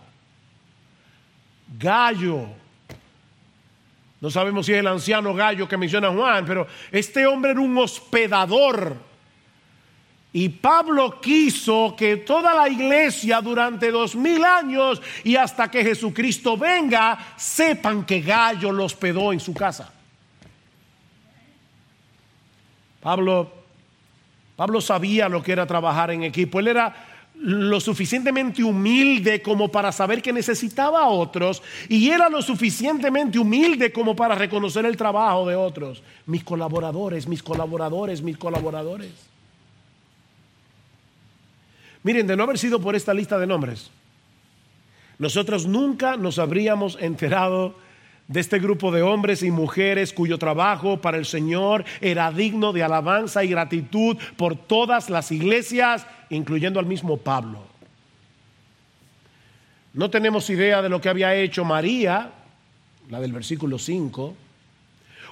[1.80, 2.67] Gallo
[4.20, 7.78] no sabemos si es el anciano gallo que menciona Juan, pero este hombre era un
[7.78, 8.98] hospedador.
[10.34, 16.58] Y Pablo quiso que toda la iglesia durante dos mil años y hasta que Jesucristo
[16.58, 19.92] venga, sepan que Gallo lo hospedó en su casa.
[23.02, 23.52] Pablo,
[24.56, 26.60] Pablo sabía lo que era trabajar en equipo.
[26.60, 26.94] Él era
[27.40, 33.92] lo suficientemente humilde como para saber que necesitaba a otros y era lo suficientemente humilde
[33.92, 36.02] como para reconocer el trabajo de otros.
[36.26, 39.12] Mis colaboradores, mis colaboradores, mis colaboradores.
[42.04, 43.92] Miren, de no haber sido por esta lista de nombres,
[45.20, 47.76] nosotros nunca nos habríamos enterado
[48.28, 52.84] de este grupo de hombres y mujeres cuyo trabajo para el Señor era digno de
[52.84, 57.64] alabanza y gratitud por todas las iglesias, incluyendo al mismo Pablo.
[59.94, 62.32] No tenemos idea de lo que había hecho María,
[63.10, 64.36] la del versículo 5,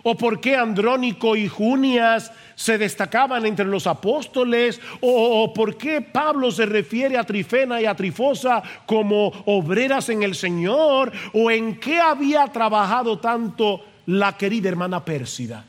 [0.07, 6.51] o por qué Andrónico y Junias se destacaban entre los apóstoles, o, por qué Pablo
[6.51, 11.99] se refiere a Trifena y a Trifosa como obreras en el Señor, o en qué
[11.99, 15.65] había trabajado tanto la querida hermana Pérsida.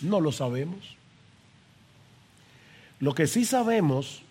[0.00, 0.96] No lo sabemos.
[2.98, 4.22] Lo que sí sabemos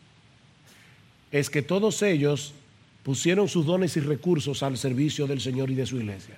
[1.31, 2.53] es que todos ellos
[3.03, 6.35] pusieron sus dones y recursos al servicio del Señor y de su iglesia.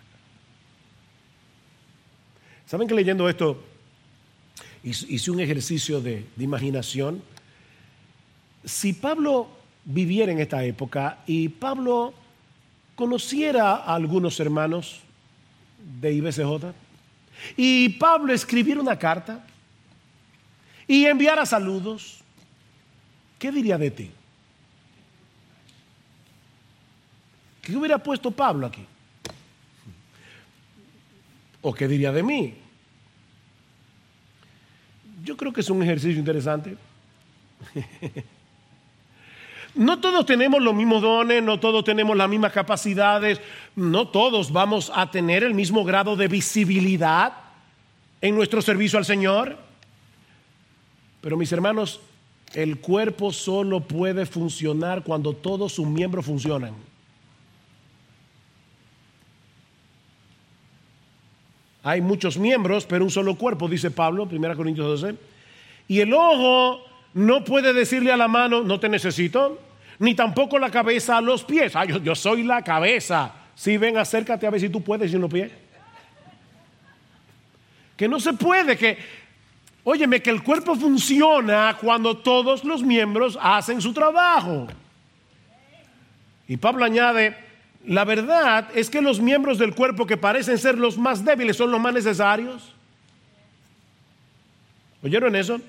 [2.68, 3.64] ¿Saben que leyendo esto
[4.84, 7.24] hice un ejercicio de, imaginación?
[8.66, 9.48] Si Pablo
[9.86, 12.14] viviera en esta época y Pablo
[12.96, 15.00] conociera a algunos hermanos
[16.02, 16.74] de IBCJ
[17.56, 19.48] y Pablo escribiera una carta
[20.86, 22.20] y enviara saludos,
[23.40, 24.12] ¿qué diría de ti?
[27.62, 28.86] ¿Qué hubiera puesto Pablo aquí?
[31.62, 32.54] ¿O qué diría de mí?
[35.24, 36.78] Yo creo que es un ejercicio interesante.
[39.78, 43.40] No todos tenemos los mismos dones, no todos tenemos las mismas capacidades,
[43.76, 47.34] no todos vamos a tener el mismo grado de visibilidad
[48.20, 49.56] en nuestro servicio al Señor.
[51.22, 52.00] Pero mis hermanos,
[52.56, 56.74] el cuerpo solo puede funcionar cuando todos sus miembros funcionan.
[61.84, 65.16] Hay muchos miembros, pero un solo cuerpo, dice Pablo, 1 Corintios 12.
[65.88, 69.60] Y el ojo no puede decirle a la mano, no te necesito,
[70.00, 71.74] ni tampoco la cabeza a los pies.
[72.04, 73.32] Yo, soy la cabeza.
[73.56, 75.52] Si ven, acércate a ver si tú puedes sin los pies.
[77.96, 78.98] Que no se puede, que,
[79.84, 84.68] óyeme, que el cuerpo funciona cuando todos los miembros hacen su trabajo.
[86.48, 87.36] Y Pablo añade,
[87.88, 91.72] la verdad es que los miembros del cuerpo que parecen ser los más débiles son
[91.72, 92.74] los más necesarios.
[95.02, 95.62] ¿Oyeron eso?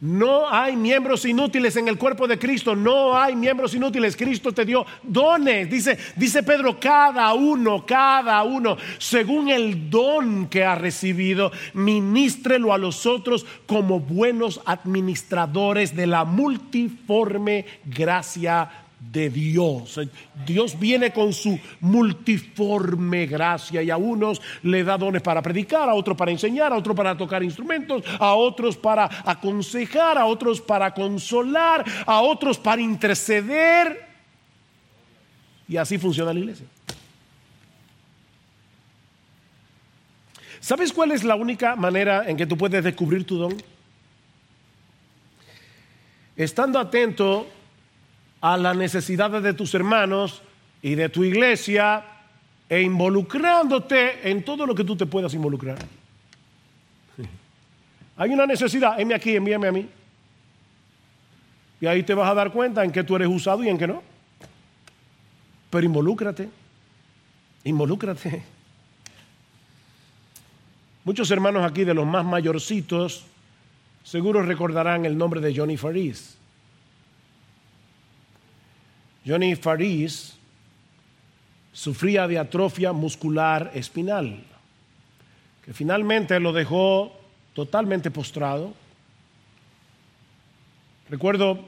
[0.00, 4.16] No hay miembros inútiles en el cuerpo de Cristo, no hay miembros inútiles.
[4.16, 10.64] Cristo te dio dones, dice, dice Pedro, cada uno, cada uno, según el don que
[10.64, 20.00] ha recibido, ministrelo a los otros como buenos administradores de la multiforme gracia de Dios.
[20.46, 25.94] Dios viene con su multiforme gracia y a unos le da dones para predicar, a
[25.94, 30.92] otros para enseñar, a otros para tocar instrumentos, a otros para aconsejar, a otros para
[30.92, 34.06] consolar, a otros para interceder.
[35.68, 36.66] Y así funciona la iglesia.
[40.60, 43.56] ¿Sabes cuál es la única manera en que tú puedes descubrir tu don?
[46.36, 47.48] Estando atento
[48.40, 50.42] a las necesidades de tus hermanos
[50.82, 52.04] y de tu iglesia
[52.68, 55.78] e involucrándote en todo lo que tú te puedas involucrar.
[58.16, 59.88] Hay una necesidad, envíame aquí, envíame a mí.
[61.80, 63.86] Y ahí te vas a dar cuenta en que tú eres usado y en que
[63.86, 64.02] no.
[65.70, 66.48] Pero involúcrate,
[67.64, 68.42] involúcrate.
[71.04, 73.24] Muchos hermanos aquí de los más mayorcitos
[74.02, 76.37] seguro recordarán el nombre de Johnny Faris.
[79.28, 80.34] Johnny Faris
[81.70, 84.42] sufría de atrofia muscular espinal,
[85.62, 87.12] que finalmente lo dejó
[87.52, 88.72] totalmente postrado.
[91.10, 91.60] Recuerdo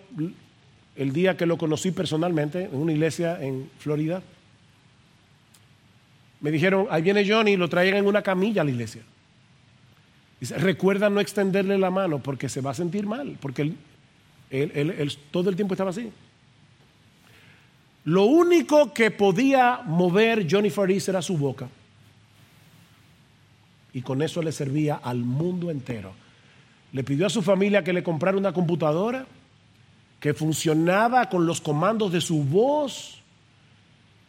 [0.96, 4.22] el día que lo conocí personalmente en una iglesia en Florida.
[6.40, 9.02] Me dijeron, ahí viene Johnny, lo traían en una camilla a la iglesia.
[10.40, 13.74] Dice, recuerda no extenderle la mano porque se va a sentir mal, porque
[14.48, 16.10] él, todo el tiempo estaba así.
[18.10, 21.68] Lo único que podía mover Johnny Faris era su boca.
[23.92, 26.12] Y con eso le servía al mundo entero.
[26.92, 29.26] Le pidió a su familia que le comprara una computadora
[30.18, 33.19] que funcionaba con los comandos de su voz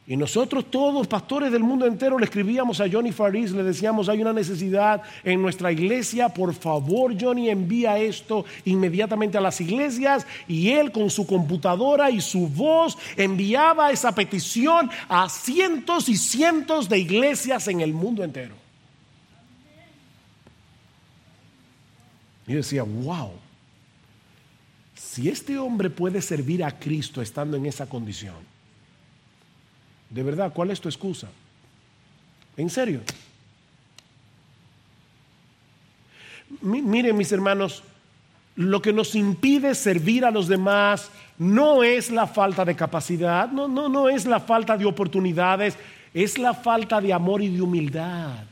[0.07, 4.19] y nosotros todos, pastores del mundo entero, le escribíamos a Johnny Faris, le decíamos, hay
[4.19, 10.25] una necesidad en nuestra iglesia, por favor Johnny envía esto inmediatamente a las iglesias.
[10.47, 16.89] Y él con su computadora y su voz enviaba esa petición a cientos y cientos
[16.89, 18.55] de iglesias en el mundo entero.
[22.47, 23.31] Y decía, wow,
[24.95, 28.50] si este hombre puede servir a Cristo estando en esa condición,
[30.11, 31.27] de verdad, ¿cuál es tu excusa?
[32.57, 33.01] ¿En serio?
[36.61, 37.81] miren mis hermanos,
[38.55, 43.67] lo que nos impide servir a los demás no es la falta de capacidad, no,
[43.67, 45.77] no, no es la falta de oportunidades,
[46.13, 48.43] es la falta de amor y de humildad.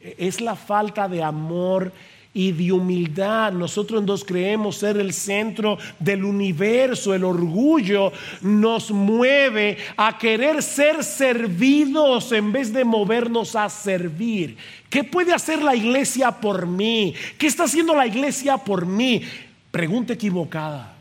[0.00, 1.92] Es la falta de amor
[2.34, 3.52] y de humildad.
[3.52, 7.14] Nosotros nos creemos ser el centro del universo.
[7.14, 8.12] El orgullo
[8.42, 14.56] nos mueve a querer ser servidos en vez de movernos a servir.
[14.90, 17.14] ¿Qué puede hacer la iglesia por mí?
[17.38, 19.22] ¿Qué está haciendo la iglesia por mí?
[19.70, 20.94] Pregunta equivocada.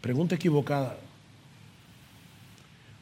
[0.00, 0.96] Pregunta equivocada.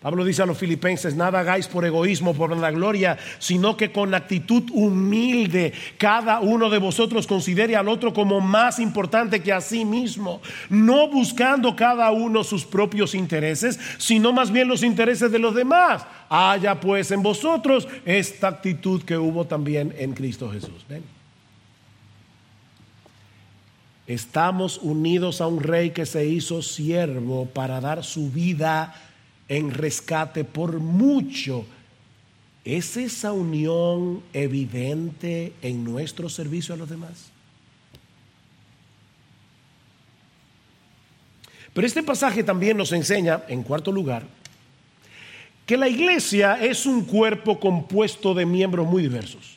[0.01, 4.15] Pablo dice a los filipenses, nada hagáis por egoísmo, por la gloria, sino que con
[4.15, 9.85] actitud humilde cada uno de vosotros considere al otro como más importante que a sí
[9.85, 10.41] mismo,
[10.71, 16.07] no buscando cada uno sus propios intereses, sino más bien los intereses de los demás.
[16.29, 20.87] Haya pues en vosotros esta actitud que hubo también en Cristo Jesús.
[24.07, 28.95] Estamos unidos a un rey que se hizo siervo para dar su vida
[29.49, 31.65] en rescate por mucho.
[32.65, 37.31] ¿Es esa unión evidente en nuestro servicio a los demás?
[41.73, 44.25] Pero este pasaje también nos enseña, en cuarto lugar,
[45.65, 49.57] que la iglesia es un cuerpo compuesto de miembros muy diversos.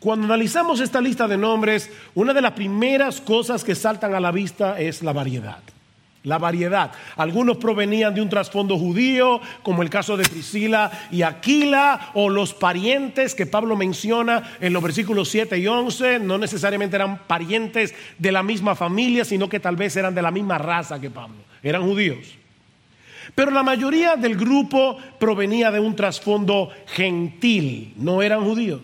[0.00, 4.30] Cuando analizamos esta lista de nombres, una de las primeras cosas que saltan a la
[4.30, 5.60] vista es la variedad
[6.28, 6.92] la variedad.
[7.16, 12.54] Algunos provenían de un trasfondo judío, como el caso de Priscila y Aquila, o los
[12.54, 18.32] parientes que Pablo menciona en los versículos 7 y 11, no necesariamente eran parientes de
[18.32, 21.82] la misma familia, sino que tal vez eran de la misma raza que Pablo, eran
[21.82, 22.36] judíos.
[23.34, 28.82] Pero la mayoría del grupo provenía de un trasfondo gentil, no eran judíos.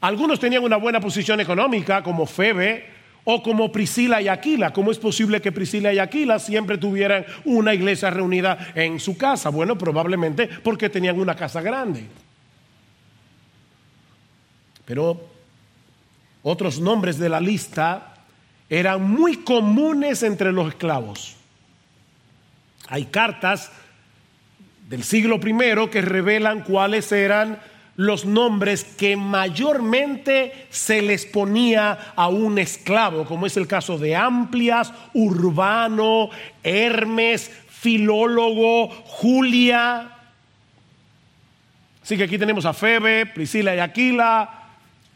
[0.00, 2.95] Algunos tenían una buena posición económica, como Febe,
[3.28, 4.72] o como Priscila y Aquila.
[4.72, 9.50] ¿Cómo es posible que Priscila y Aquila siempre tuvieran una iglesia reunida en su casa?
[9.50, 12.06] Bueno, probablemente porque tenían una casa grande.
[14.84, 15.28] Pero
[16.44, 18.14] otros nombres de la lista
[18.70, 21.34] eran muy comunes entre los esclavos.
[22.88, 23.72] Hay cartas
[24.88, 27.58] del siglo I que revelan cuáles eran
[27.96, 34.14] los nombres que mayormente se les ponía a un esclavo, como es el caso de
[34.14, 36.28] Amplias, Urbano,
[36.62, 40.12] Hermes, Filólogo, Julia.
[42.02, 44.64] Así que aquí tenemos a Febe, Priscila y Aquila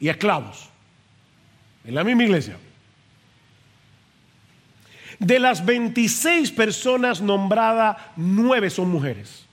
[0.01, 0.69] y esclavos,
[1.85, 2.57] en la misma iglesia.
[5.19, 9.45] De las 26 personas nombradas, nueve son mujeres.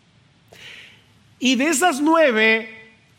[1.39, 2.76] Y de esas nueve,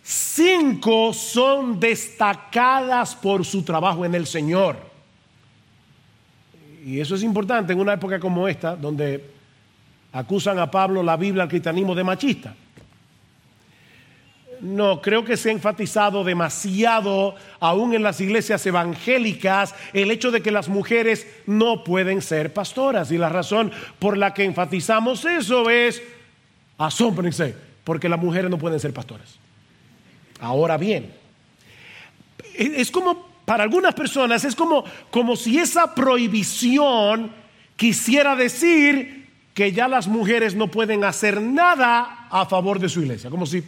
[0.08, 4.78] cinco son destacadas por su trabajo en el Señor.
[6.82, 9.22] Y eso es importante en una época como esta, donde
[10.10, 12.54] acusan a Pablo, la Biblia, al cristianismo de machista.
[14.62, 20.40] No, creo que se ha enfatizado demasiado, aún en las iglesias evangélicas, el hecho de
[20.40, 23.12] que las mujeres no pueden ser pastoras.
[23.12, 26.02] Y la razón por la que enfatizamos eso es,
[26.78, 27.54] asómbrense,
[27.84, 29.38] porque las mujeres no pueden ser pastoras.
[30.40, 31.12] Ahora bien,
[32.54, 37.32] es como, para algunas personas, es como, como si esa prohibición
[37.76, 43.30] quisiera decir que ya las mujeres no pueden hacer nada a favor de su iglesia.
[43.30, 43.64] Como si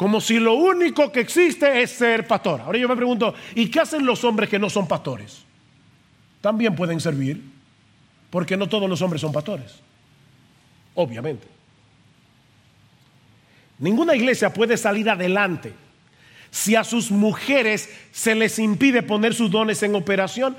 [0.00, 2.62] como si lo único que existe es ser pastor.
[2.62, 5.42] Ahora yo me pregunto, ¿y qué hacen los hombres que no son pastores?
[6.40, 7.42] También pueden servir,
[8.30, 9.78] porque no todos los hombres son pastores.
[10.94, 11.46] Obviamente.
[13.78, 15.74] Ninguna iglesia puede salir adelante
[16.50, 20.56] si a sus mujeres se les impide poner sus dones en operación.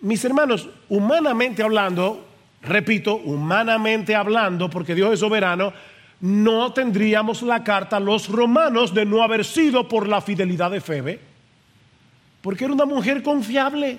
[0.00, 2.26] Mis hermanos, humanamente hablando,
[2.62, 5.72] repito, humanamente hablando, porque Dios es soberano,
[6.20, 10.80] no tendríamos la carta a los romanos de no haber sido por la fidelidad de
[10.80, 11.20] Febe,
[12.42, 13.98] porque era una mujer confiable.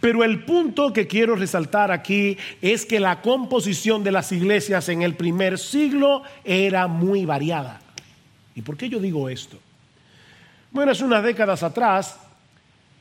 [0.00, 5.02] Pero el punto que quiero resaltar aquí es que la composición de las iglesias en
[5.02, 7.81] el primer siglo era muy variada.
[8.54, 9.58] ¿Y por qué yo digo esto?
[10.70, 12.18] Bueno, hace unas décadas atrás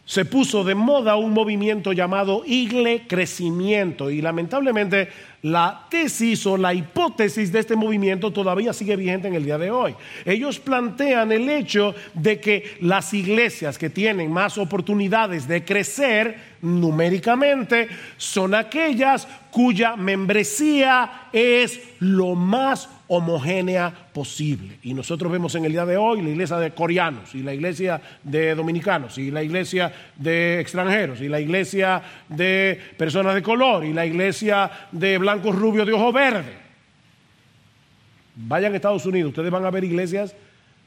[0.05, 5.09] se puso de moda un movimiento llamado Igle Crecimiento y lamentablemente
[5.43, 9.71] la tesis o la hipótesis de este movimiento todavía sigue vigente en el día de
[9.71, 9.95] hoy.
[10.25, 17.87] Ellos plantean el hecho de que las iglesias que tienen más oportunidades de crecer numéricamente
[18.17, 24.79] son aquellas cuya membresía es lo más homogénea posible.
[24.83, 28.01] Y nosotros vemos en el día de hoy la iglesia de coreanos y la iglesia
[28.23, 33.91] de dominicanos y la iglesia de extranjeros y la iglesia de personas de color y
[33.91, 36.53] la iglesia de blancos rubios de ojo verde.
[38.33, 40.33] Vayan a Estados Unidos, ustedes van a ver iglesias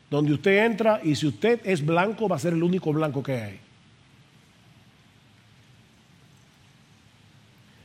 [0.09, 3.35] donde usted entra y si usted es blanco va a ser el único blanco que
[3.35, 3.61] hay.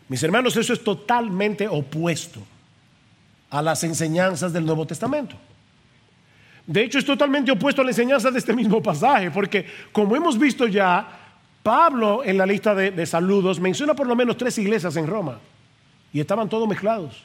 [0.08, 2.42] Mis hermanos, eso es totalmente opuesto
[3.50, 5.36] a las enseñanzas del Nuevo Testamento.
[6.66, 10.38] De hecho, es totalmente opuesto a la enseñanza de este mismo pasaje, porque como hemos
[10.38, 11.20] visto ya,
[11.64, 15.40] Pablo en la lista de, saludos menciona por lo menos tres iglesias en Roma
[16.14, 17.24] y estaban todos mezclados.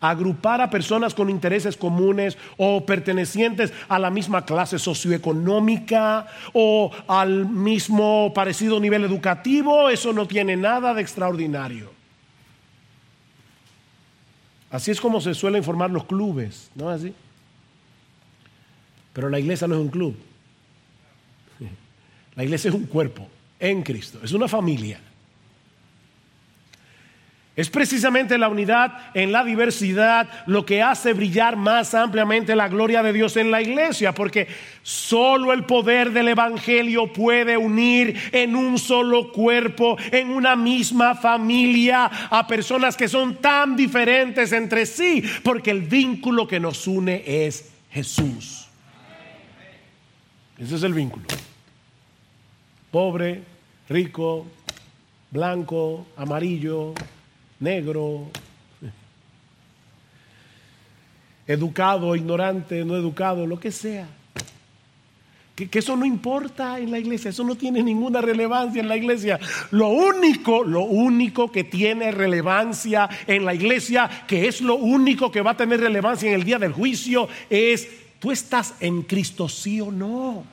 [0.00, 7.46] Agrupar a personas con intereses comunes o pertenecientes a la misma clase socioeconómica o al
[7.46, 11.95] mismo parecido nivel educativo, eso no tiene nada de extraordinario.
[14.76, 17.14] Así es como se suelen formar los clubes, ¿no es así?
[19.14, 20.14] Pero la iglesia no es un club.
[22.36, 23.26] La iglesia es un cuerpo
[23.58, 25.00] en Cristo, es una familia.
[27.56, 33.02] Es precisamente la unidad en la diversidad lo que hace brillar más ampliamente la gloria
[33.02, 34.46] de Dios en la iglesia, porque
[34.82, 42.04] solo el poder del Evangelio puede unir en un solo cuerpo, en una misma familia,
[42.28, 47.72] a personas que son tan diferentes entre sí, porque el vínculo que nos une es
[47.90, 48.68] Jesús.
[50.58, 51.24] Ese es el vínculo.
[52.90, 53.42] Pobre,
[53.88, 54.46] rico,
[55.30, 56.92] blanco, amarillo,
[57.60, 58.28] negro,
[61.46, 64.08] educado, ignorante, no educado, lo que sea.
[65.54, 69.40] Que, eso no importa en la iglesia, eso no tiene ninguna relevancia en la iglesia.
[69.70, 75.40] Lo único, lo único que tiene relevancia en la iglesia, que es lo único que
[75.40, 77.88] va a tener relevancia en el día del juicio, es,
[78.18, 80.44] ¿tú estás en Cristo sí o no?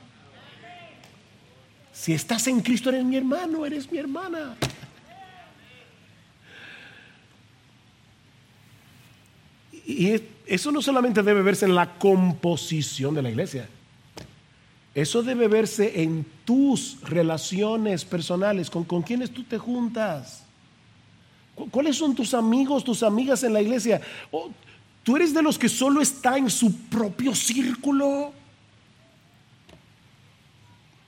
[1.92, 4.56] Si estás en Cristo eres mi hermano, eres mi hermana.
[9.86, 13.68] Y eso no solamente debe verse en la composición de la iglesia,
[14.94, 20.44] eso debe verse en tus relaciones personales, con, con quienes tú te juntas.
[21.70, 24.00] ¿Cuáles son tus amigos, tus amigas en la iglesia?
[25.02, 28.32] ¿Tú eres de los que solo está en su propio círculo?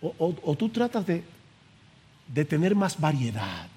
[0.00, 1.24] ¿O, tú tratas de,
[2.28, 3.68] de tener más variedad?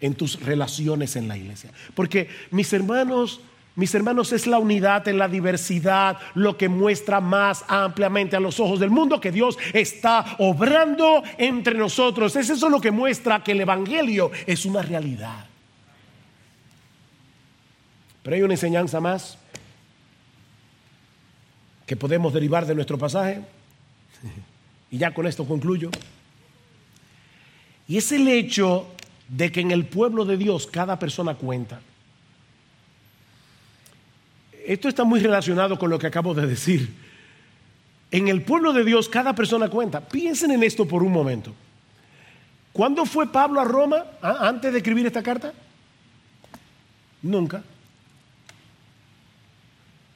[0.00, 1.70] En tus relaciones en la iglesia.
[1.94, 3.40] Porque mis hermanos,
[3.74, 8.58] mis hermanos, es la unidad en la diversidad lo que muestra más ampliamente a los
[8.60, 12.36] ojos del mundo que Dios está obrando entre nosotros.
[12.36, 15.46] Es eso lo que muestra que el Evangelio es una realidad.
[18.22, 19.38] Pero hay una enseñanza más
[21.86, 23.42] que podemos derivar de nuestro pasaje.
[24.90, 25.90] Y ya con esto concluyo.
[27.88, 28.88] Y es el hecho
[29.28, 31.80] de que en el pueblo de Dios cada persona cuenta.
[34.66, 36.92] Esto está muy relacionado con lo que acabo de decir.
[38.10, 40.00] En el pueblo de Dios cada persona cuenta.
[40.00, 41.54] Piensen en esto por un momento.
[42.72, 45.52] ¿Cuándo fue Pablo a Roma antes de escribir esta carta?
[47.22, 47.62] Nunca.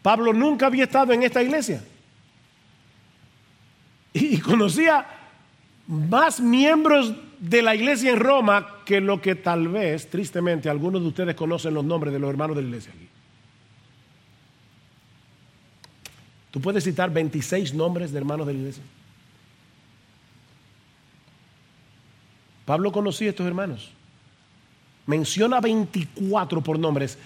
[0.02, 1.82] Pablo nunca había estado en esta iglesia.
[4.12, 5.06] Y conocía
[5.86, 11.08] más miembros de la iglesia en Roma que lo que tal vez, tristemente, algunos de
[11.08, 13.08] ustedes conocen los nombres de los hermanos de la iglesia aquí.
[16.50, 18.82] Tú puedes citar 26 nombres de hermanos de la iglesia.
[22.66, 23.90] Pablo conocía a estos hermanos.
[25.06, 27.18] Menciona 24 por nombres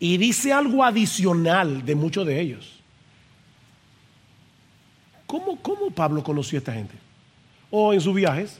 [0.00, 2.80] y dice algo adicional de muchos de ellos.
[5.26, 6.94] ¿Cómo, cómo Pablo conocía a esta gente?
[7.70, 8.58] O en sus viajes.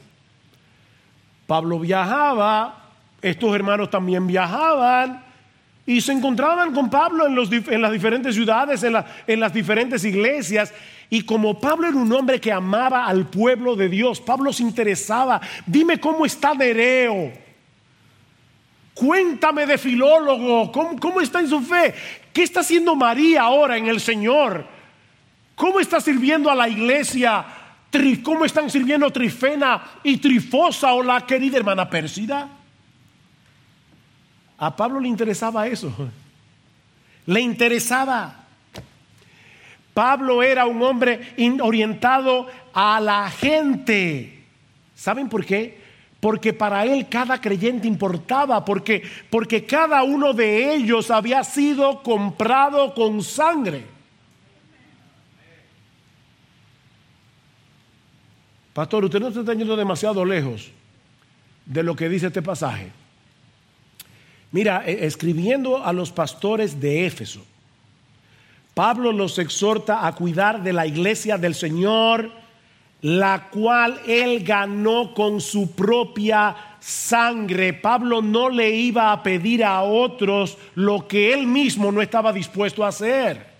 [1.46, 2.84] Pablo viajaba,
[3.20, 5.24] estos hermanos también viajaban
[5.86, 10.72] y se encontraban con Pablo en, las diferentes ciudades, en, en las diferentes iglesias.
[11.10, 15.40] Y como Pablo era un hombre que amaba al pueblo de Dios, Pablo se interesaba.
[15.66, 17.32] Dime cómo está Nereo.
[18.94, 21.92] Cuéntame de filólogo, ¿cómo, ¿cómo, está en su fe?
[22.32, 24.64] ¿Qué está haciendo María ahora en el Señor?
[25.56, 27.44] ¿Cómo está sirviendo a la iglesia?
[28.22, 32.48] ¿Cómo están sirviendo Trifena y Trifosa o la querida hermana Pérsida?
[34.58, 35.92] A Pablo le interesaba eso.
[37.26, 38.44] Le interesaba.
[39.92, 44.42] Pablo era un hombre orientado a la gente.
[44.96, 45.78] ¿Saben por qué?
[46.18, 52.92] Porque para él cada creyente importaba, porque, porque cada uno de ellos había sido comprado
[52.92, 53.93] con sangre.
[58.74, 60.68] Pastor, usted no está yendo demasiado lejos
[61.64, 62.90] de lo que dice este pasaje.
[64.50, 67.40] Mira, e, escribiendo a los pastores de Éfeso,
[68.74, 72.32] Pablo los exhorta a cuidar de la iglesia del Señor,
[73.00, 77.74] la cual él ganó con su propia sangre.
[77.74, 82.84] Pablo no le iba a pedir a otros lo que él mismo no estaba dispuesto
[82.84, 83.53] a hacer.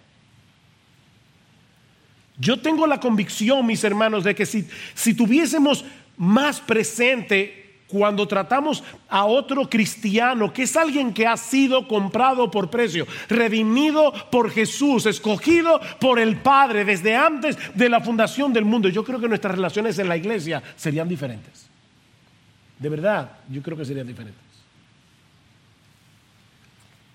[2.37, 5.85] Yo tengo la convicción, mis hermanos, de que si, si tuviésemos
[6.16, 12.70] más presente cuando tratamos a otro cristiano, que es alguien que ha sido comprado por
[12.70, 18.89] precio, redimido por Jesús, escogido por el Padre desde antes de la fundación del mundo,
[18.89, 21.66] yo creo que nuestras relaciones en la iglesia serían diferentes.
[22.78, 24.43] De verdad, yo creo que serían diferentes.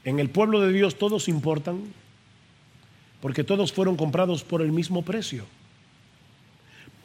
[0.06, 1.82] En el pueblo de Dios todos importan
[3.22, 5.46] porque todos fueron comprados por el mismo precio.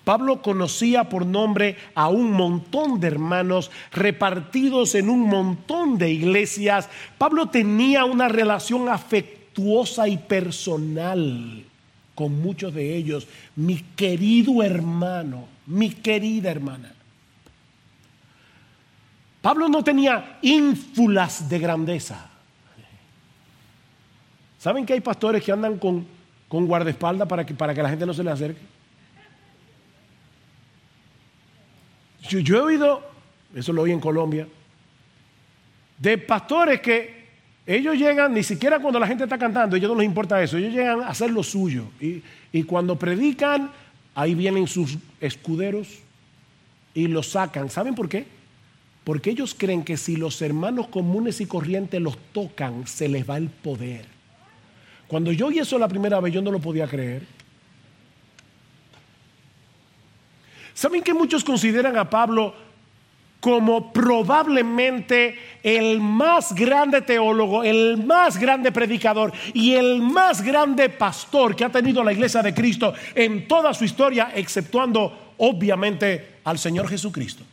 [0.05, 6.91] Pablo conocía por nombre a un montón de hermanos repartidos en un montón de iglesias.
[7.17, 11.65] Pablo tenía una relación afectuosa y personal
[12.15, 13.27] con muchos de ellos.
[13.57, 16.93] Mi querido hermano, mi querida hermana.
[19.41, 22.31] Pablo no tenía ínfulas de grandeza.
[24.65, 26.07] ¿Saben que hay pastores que andan con,
[26.49, 28.63] con guardaespaldas para que, para que la gente no se le acerque?
[32.31, 33.03] Yo, he oído,
[33.55, 34.49] eso lo oí en Colombia,
[35.99, 37.27] de pastores que
[37.67, 40.73] ellos llegan, ni siquiera cuando la gente está cantando, ellos no les importa eso, ellos
[40.73, 41.85] llegan a hacer lo suyo.
[42.01, 43.71] Y, y cuando predican,
[44.15, 45.99] ahí vienen sus escuderos
[46.95, 47.69] y los sacan.
[47.69, 48.25] ¿Saben por qué?
[49.05, 53.37] Porque ellos creen que si los hermanos comunes y corrientes los tocan, se les va
[53.37, 54.14] el poder.
[55.15, 57.23] Cuando yo oí eso la primera vez, yo no lo podía creer.
[60.75, 62.53] ¿Saben que muchos consideran a Pablo
[63.39, 71.55] como probablemente el más grande teólogo, el más grande predicador y el más grande pastor
[71.55, 76.89] que ha tenido la iglesia de Cristo en toda su historia, exceptuando obviamente al Señor
[76.89, 77.45] Jesucristo?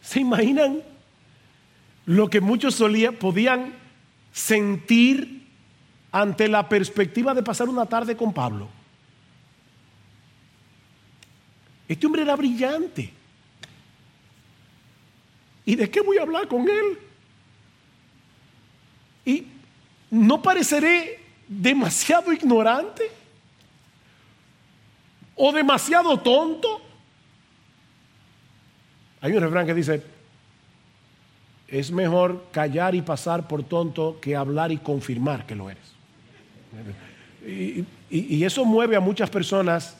[0.00, 0.95] ¿Se imaginan
[2.06, 3.74] lo que muchos solían, podían
[4.32, 5.46] sentir
[6.12, 8.68] ante la perspectiva de pasar una tarde con Pablo.
[11.88, 13.12] Este hombre era brillante.
[15.64, 16.98] ¿Y de qué voy a hablar con él?
[19.24, 19.46] Y
[20.10, 23.10] no pareceré demasiado ignorante
[25.34, 26.82] o demasiado tonto.
[29.20, 30.15] Hay un refrán que dice,
[31.68, 35.84] es mejor callar y pasar por tonto que hablar y confirmar que lo eres.
[38.10, 39.96] Y, eso mueve a muchas personas.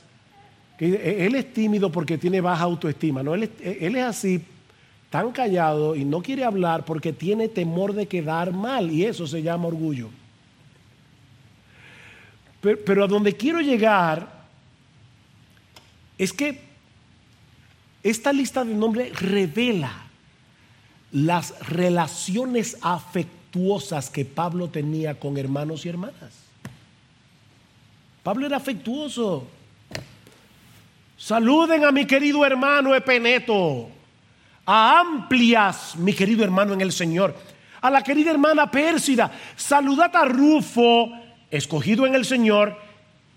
[0.79, 3.23] Que él es tímido porque tiene baja autoestima.
[3.23, 3.35] ¿no?
[3.35, 3.51] Él, es,
[3.83, 4.45] él es así,
[5.11, 8.91] tan callado y no quiere hablar porque tiene temor de quedar mal.
[8.91, 10.11] Y eso se llama orgullo.
[12.61, 14.45] Pero, pero a donde quiero llegar
[16.19, 16.61] es que
[18.03, 20.06] esta lista de nombres revela
[21.13, 26.47] las relaciones afectuosas que Pablo tenía con hermanos y hermanas.
[28.23, 29.47] Pablo era afectuoso.
[31.17, 33.89] Saluden a mi querido hermano Epeneto,
[34.67, 37.35] a Amplias, mi querido hermano en el Señor,
[37.81, 41.11] a la querida hermana Pérsida, saludad a Rufo,
[41.51, 42.77] escogido en el Señor,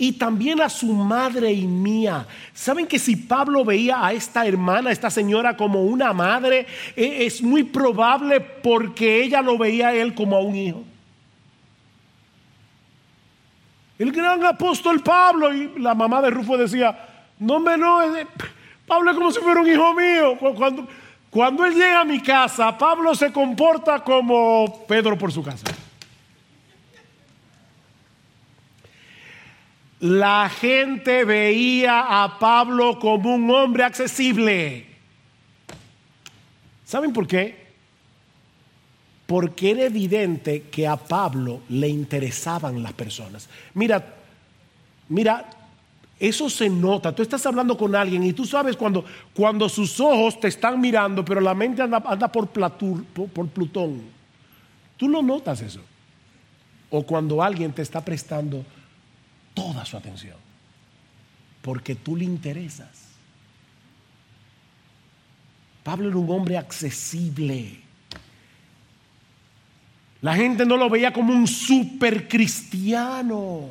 [0.01, 2.25] y también a su madre y mía.
[2.53, 7.25] ¿Saben que si Pablo veía a esta hermana, a esta señora como una madre, e,
[7.25, 10.83] es muy probable porque ella lo veía a él como a un hijo?
[13.99, 16.97] El gran apóstol Pablo y la mamá de Rufo decía,
[17.37, 17.99] no me no,
[18.87, 20.37] Pablo es como si fuera un hijo mío.
[20.55, 20.87] Cuando,
[21.29, 25.65] cuando él llega a mi casa, Pablo se comporta como Pedro por su casa.
[29.99, 34.85] La gente veía a Pablo como un hombre accesible.
[36.85, 37.67] ¿Saben por qué?
[39.27, 43.49] Porque era evidente que a Pablo le interesaban las personas.
[43.73, 44.15] Mira,
[45.09, 45.49] mira,
[46.17, 47.13] eso se nota.
[47.13, 51.23] Tú estás hablando con alguien y tú sabes cuando, cuando sus ojos te están mirando,
[51.23, 54.01] pero la mente anda, por, por Plutón.
[54.95, 55.81] Tú no notas eso.
[56.89, 58.65] O cuando alguien te está prestando
[59.53, 60.37] toda su atención,
[61.61, 62.89] porque tú le interesas.
[65.83, 67.79] Pablo era un hombre accesible.
[70.21, 73.69] La gente no lo veía como un super cristiano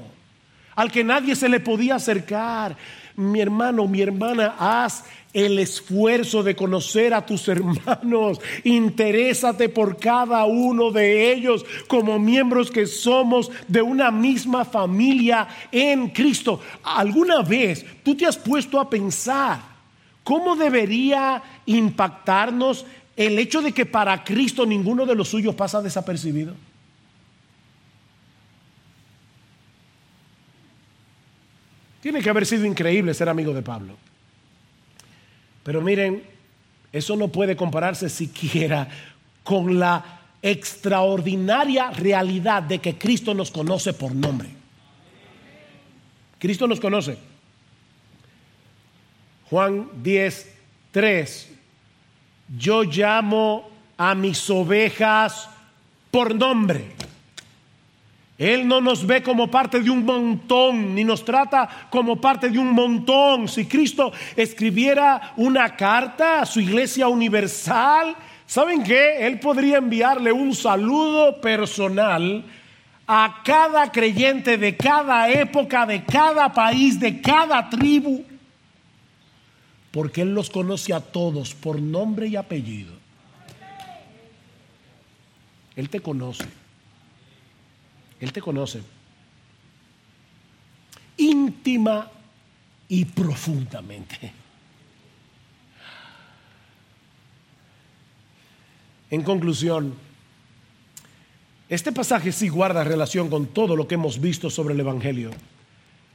[0.75, 2.77] al que nadie se le podía acercar.
[3.19, 5.03] Mi hermano, mi hermana, haz
[5.33, 8.41] el esfuerzo de conocer a tus hermanos.
[8.63, 16.11] Interésate por cada uno de ellos como miembros que somos de una misma familia en
[16.11, 16.61] Cristo.
[16.85, 19.63] ¿Alguna vez tú te has puesto a pensar
[20.23, 26.55] cómo debería impactarnos el hecho de que para Cristo ninguno de los suyos pasa desapercibido?
[32.01, 33.97] Tiene que haber sido increíble ser amigo de Pablo.
[35.63, 36.23] Pero miren,
[36.93, 38.89] eso no puede compararse siquiera
[39.43, 44.49] con la extraordinaria realidad de que Cristo nos conoce por nombre.
[46.39, 47.19] Cristo nos conoce.
[49.51, 50.55] Juan 10,
[50.93, 51.51] 3.
[52.57, 55.49] Yo llamo a mis ovejas
[56.11, 56.93] por nombre.
[58.39, 62.59] Él no nos ve como parte de un montón, ni nos trata como parte de
[62.61, 63.49] un montón.
[63.49, 68.15] Si Cristo escribiera una carta a su iglesia universal,
[68.47, 69.27] ¿saben qué?
[69.27, 72.45] Él podría enviarle un saludo personal
[73.09, 78.25] a cada creyente de cada época, de cada país, de cada tribu,
[79.91, 82.93] porque Él los conoce a todos por nombre y apellido.
[85.75, 86.58] Él te conoce.
[88.21, 88.83] Él te conoce
[91.19, 92.11] íntima
[92.89, 94.33] y profundamente.
[99.11, 99.95] En conclusión,
[101.69, 105.31] este pasaje sí guarda relación con todo lo que hemos visto sobre el Evangelio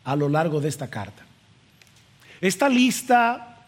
[0.03, 1.23] a lo largo de esta carta.
[2.41, 3.67] Esta lista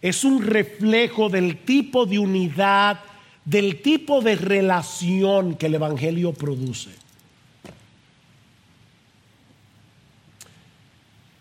[0.00, 3.00] es un reflejo del tipo de unidad,
[3.44, 6.90] del tipo de relación que el Evangelio produce.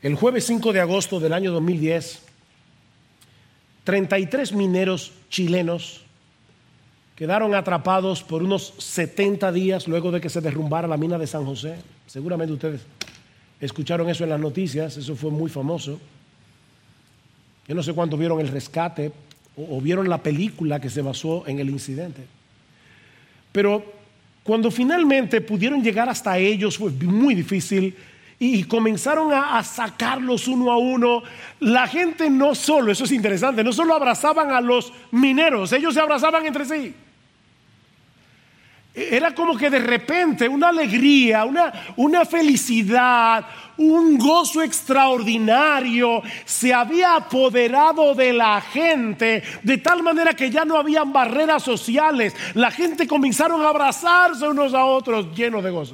[0.02, 2.24] El jueves 5 de agosto del año 2010,
[3.84, 6.02] 33 mineros chilenos
[7.16, 11.46] quedaron atrapados por unos 70 días luego de que se derrumbara la mina de San
[11.46, 11.76] José.
[12.08, 12.82] Seguramente ustedes
[13.60, 16.00] escucharon eso en las noticias, eso fue muy famoso.
[17.68, 19.12] Yo no sé cuántos vieron el rescate
[19.56, 22.26] o, vieron la película que se basó en el incidente.
[23.52, 23.86] Pero
[24.42, 27.96] cuando finalmente pudieron llegar hasta ellos fue muy difícil
[28.44, 31.22] y comenzaron a, sacarlos uno a uno.
[31.60, 36.00] La gente no solo, eso es interesante, no solo abrazaban a los mineros, ellos se
[36.00, 36.96] abrazaban entre sí.
[38.96, 43.46] era como que de repente una alegría, una, una felicidad,
[43.78, 50.78] un gozo extraordinario se había apoderado de la gente de tal manera que ya no
[50.78, 52.36] habían barreras sociales.
[52.56, 55.92] La gente comenzaron a abrazarse unos a otros llenos de gozo.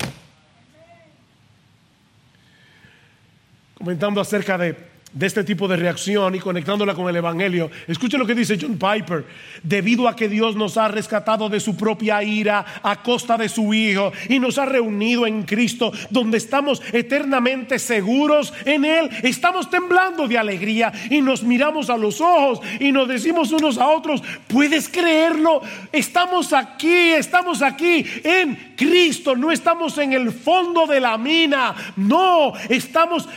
[3.78, 4.76] Comentando acerca de
[5.14, 7.72] de este tipo de reacción y conectándola con el Evangelio.
[7.88, 9.26] Escuche lo que dice John Piper.
[9.64, 13.74] Debido a que Dios nos ha rescatado de su propia ira a costa de su
[13.74, 20.28] Hijo y nos ha reunido en Cristo, donde estamos eternamente seguros en Él, estamos temblando
[20.28, 24.90] de alegría y nos miramos a los ojos y nos decimos unos a otros, ¿puedes
[24.90, 25.62] creerlo?
[25.92, 32.54] Estamos aquí, estamos aquí en Cristo, no estamos en el fondo de la mina, no,
[32.70, 33.28] estamos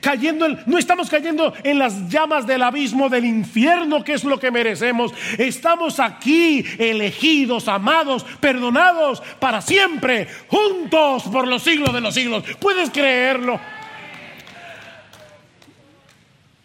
[0.00, 4.50] cayendo, no estamos cayendo en las llamas del abismo del infierno, que es lo que
[4.50, 5.12] merecemos.
[5.38, 12.44] Estamos aquí, elegidos, amados, perdonados para siempre, juntos por los siglos de los siglos.
[12.60, 13.60] ¿Puedes creerlo?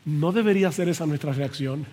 [0.05, 1.85] ¿No debería ser esa nuestra reacción?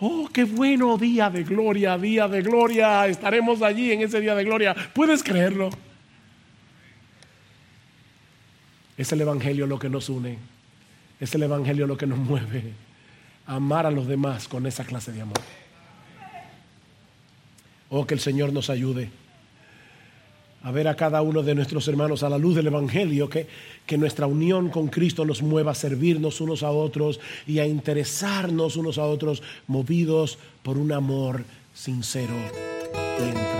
[0.00, 3.06] Oh, qué bueno día de gloria, día de gloria.
[3.06, 4.76] Estaremos allí en ese día de gloria.
[4.92, 5.70] ¿Puedes creerlo?
[8.98, 10.36] Es el Evangelio lo que nos une.
[11.18, 12.74] Es el Evangelio lo que nos mueve.
[13.46, 15.40] amar a los demás con esa clase de amor.
[17.88, 19.10] Oh, que el Señor nos ayude
[20.62, 23.46] a ver a cada uno de nuestros hermanos a la luz del Evangelio, que,
[23.86, 28.76] que nuestra unión con Cristo nos mueva a servirnos unos a otros y a interesarnos
[28.76, 32.34] unos a otros, movidos por un amor sincero
[33.18, 33.57] y